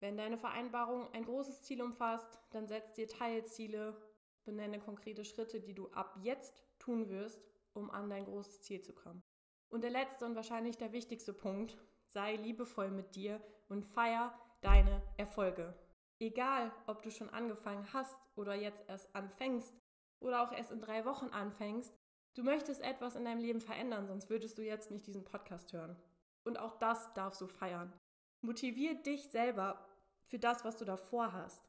Wenn 0.00 0.16
deine 0.16 0.38
Vereinbarung 0.38 1.12
ein 1.12 1.24
großes 1.24 1.62
Ziel 1.62 1.82
umfasst, 1.82 2.38
dann 2.50 2.66
setz 2.66 2.92
dir 2.94 3.08
Teilziele, 3.08 4.00
benenne 4.44 4.80
konkrete 4.80 5.24
Schritte, 5.24 5.60
die 5.60 5.74
du 5.74 5.88
ab 5.92 6.16
jetzt 6.22 6.62
tun 6.78 7.08
wirst, 7.08 7.46
um 7.72 7.90
an 7.90 8.10
dein 8.10 8.24
großes 8.24 8.62
Ziel 8.62 8.80
zu 8.80 8.92
kommen. 8.94 9.22
Und 9.68 9.82
der 9.82 9.90
letzte 9.90 10.24
und 10.26 10.34
wahrscheinlich 10.34 10.76
der 10.76 10.92
wichtigste 10.92 11.32
Punkt, 11.32 11.78
sei 12.06 12.36
liebevoll 12.36 12.90
mit 12.90 13.14
dir 13.14 13.40
und 13.68 13.84
feier 13.84 14.38
deine 14.60 15.02
Erfolge. 15.16 15.74
Egal, 16.18 16.72
ob 16.86 17.02
du 17.02 17.10
schon 17.10 17.30
angefangen 17.30 17.92
hast 17.92 18.16
oder 18.36 18.54
jetzt 18.54 18.88
erst 18.88 19.14
anfängst, 19.14 19.74
oder 20.22 20.42
auch 20.42 20.52
erst 20.52 20.72
in 20.72 20.80
drei 20.80 21.04
Wochen 21.04 21.26
anfängst, 21.26 21.92
du 22.34 22.42
möchtest 22.42 22.80
etwas 22.82 23.16
in 23.16 23.24
deinem 23.24 23.40
Leben 23.40 23.60
verändern, 23.60 24.06
sonst 24.06 24.30
würdest 24.30 24.58
du 24.58 24.62
jetzt 24.62 24.90
nicht 24.90 25.06
diesen 25.06 25.24
Podcast 25.24 25.72
hören. 25.72 25.96
Und 26.44 26.58
auch 26.58 26.78
das 26.78 27.12
darfst 27.14 27.40
du 27.40 27.46
feiern. 27.46 27.92
Motivier 28.40 28.94
dich 28.94 29.30
selber 29.30 29.86
für 30.26 30.38
das, 30.38 30.64
was 30.64 30.76
du 30.76 30.84
davor 30.84 31.32
hast. 31.32 31.64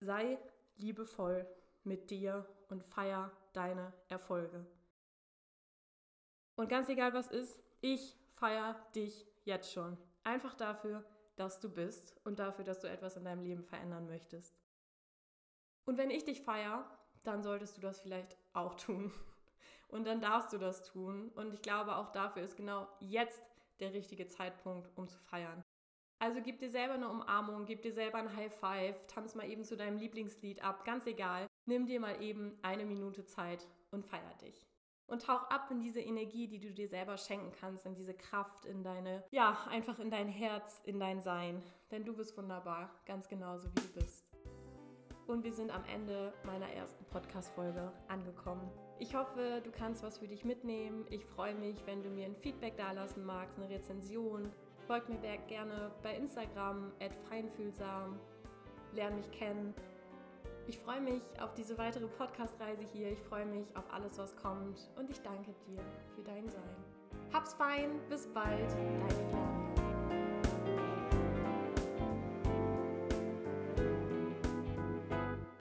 Sei 0.00 0.38
liebevoll 0.76 1.46
mit 1.84 2.10
dir 2.10 2.46
und 2.68 2.82
feier 2.84 3.30
deine 3.52 3.92
Erfolge. 4.08 4.66
Und 6.56 6.68
ganz 6.68 6.88
egal 6.88 7.12
was 7.14 7.28
ist, 7.28 7.60
ich 7.80 8.16
feier 8.34 8.74
dich 8.94 9.26
jetzt 9.44 9.72
schon. 9.72 9.96
Einfach 10.24 10.54
dafür, 10.54 11.04
dass 11.36 11.60
du 11.60 11.70
bist 11.70 12.14
und 12.24 12.40
dafür, 12.40 12.64
dass 12.64 12.80
du 12.80 12.88
etwas 12.88 13.16
in 13.16 13.24
deinem 13.24 13.42
Leben 13.42 13.62
verändern 13.62 14.06
möchtest. 14.06 14.58
Und 15.84 15.96
wenn 15.96 16.10
ich 16.10 16.24
dich 16.24 16.42
feier, 16.42 16.97
dann 17.24 17.42
solltest 17.42 17.76
du 17.76 17.80
das 17.80 18.00
vielleicht 18.00 18.36
auch 18.52 18.74
tun. 18.74 19.12
Und 19.88 20.06
dann 20.06 20.20
darfst 20.20 20.52
du 20.52 20.58
das 20.58 20.84
tun. 20.84 21.30
Und 21.34 21.54
ich 21.54 21.62
glaube, 21.62 21.96
auch 21.96 22.12
dafür 22.12 22.42
ist 22.42 22.56
genau 22.56 22.86
jetzt 23.00 23.42
der 23.80 23.92
richtige 23.92 24.26
Zeitpunkt, 24.26 24.90
um 24.96 25.08
zu 25.08 25.18
feiern. 25.18 25.64
Also 26.20 26.40
gib 26.42 26.58
dir 26.58 26.68
selber 26.68 26.94
eine 26.94 27.08
Umarmung, 27.08 27.64
gib 27.64 27.82
dir 27.82 27.92
selber 27.92 28.18
ein 28.18 28.34
High 28.34 28.52
Five, 28.52 29.06
tanz 29.06 29.36
mal 29.36 29.48
eben 29.48 29.64
zu 29.64 29.76
deinem 29.76 29.98
Lieblingslied 29.98 30.62
ab, 30.64 30.84
ganz 30.84 31.06
egal. 31.06 31.46
Nimm 31.66 31.86
dir 31.86 32.00
mal 32.00 32.20
eben 32.20 32.58
eine 32.62 32.84
Minute 32.84 33.24
Zeit 33.24 33.66
und 33.92 34.04
feier 34.04 34.34
dich. 34.42 34.66
Und 35.06 35.22
tauch 35.22 35.48
ab 35.48 35.70
in 35.70 35.80
diese 35.80 36.00
Energie, 36.00 36.48
die 36.48 36.58
du 36.58 36.72
dir 36.72 36.88
selber 36.88 37.16
schenken 37.16 37.52
kannst, 37.52 37.86
in 37.86 37.94
diese 37.94 38.14
Kraft, 38.14 38.66
in 38.66 38.82
deine, 38.82 39.24
ja, 39.30 39.56
einfach 39.70 39.98
in 40.00 40.10
dein 40.10 40.28
Herz, 40.28 40.82
in 40.84 40.98
dein 40.98 41.22
Sein. 41.22 41.62
Denn 41.90 42.04
du 42.04 42.14
bist 42.14 42.36
wunderbar, 42.36 42.90
ganz 43.06 43.28
genauso 43.28 43.70
wie 43.70 43.80
du 43.80 44.00
bist. 44.00 44.17
Und 45.28 45.44
wir 45.44 45.52
sind 45.52 45.70
am 45.70 45.84
Ende 45.94 46.32
meiner 46.44 46.68
ersten 46.72 47.04
Podcast-Folge 47.04 47.92
angekommen. 48.08 48.68
Ich 48.98 49.14
hoffe, 49.14 49.60
du 49.62 49.70
kannst 49.70 50.02
was 50.02 50.18
für 50.18 50.26
dich 50.26 50.44
mitnehmen. 50.44 51.06
Ich 51.10 51.24
freue 51.24 51.54
mich, 51.54 51.76
wenn 51.86 52.02
du 52.02 52.08
mir 52.08 52.26
ein 52.26 52.34
Feedback 52.34 52.76
dalassen 52.76 53.24
magst, 53.24 53.56
eine 53.56 53.68
Rezension 53.70 54.50
Folgt 54.88 55.10
mir 55.10 55.18
gerne 55.18 55.90
bei 56.02 56.16
Instagram 56.16 56.92
feinfühlsam. 57.28 58.18
Lern 58.94 59.16
mich 59.16 59.30
kennen. 59.32 59.74
Ich 60.66 60.78
freue 60.78 61.02
mich 61.02 61.20
auf 61.42 61.52
diese 61.52 61.76
weitere 61.76 62.06
Podcast-Reise 62.06 62.84
hier. 62.90 63.12
Ich 63.12 63.20
freue 63.20 63.44
mich 63.44 63.76
auf 63.76 63.84
alles, 63.92 64.16
was 64.16 64.34
kommt. 64.34 64.88
Und 64.96 65.10
ich 65.10 65.20
danke 65.20 65.52
dir 65.66 65.82
für 66.16 66.22
dein 66.22 66.48
Sein. 66.48 66.84
Hab's 67.34 67.52
fein. 67.52 68.00
Bis 68.08 68.26
bald. 68.28 68.70
Deine 68.70 69.10
Flavi. 69.10 69.47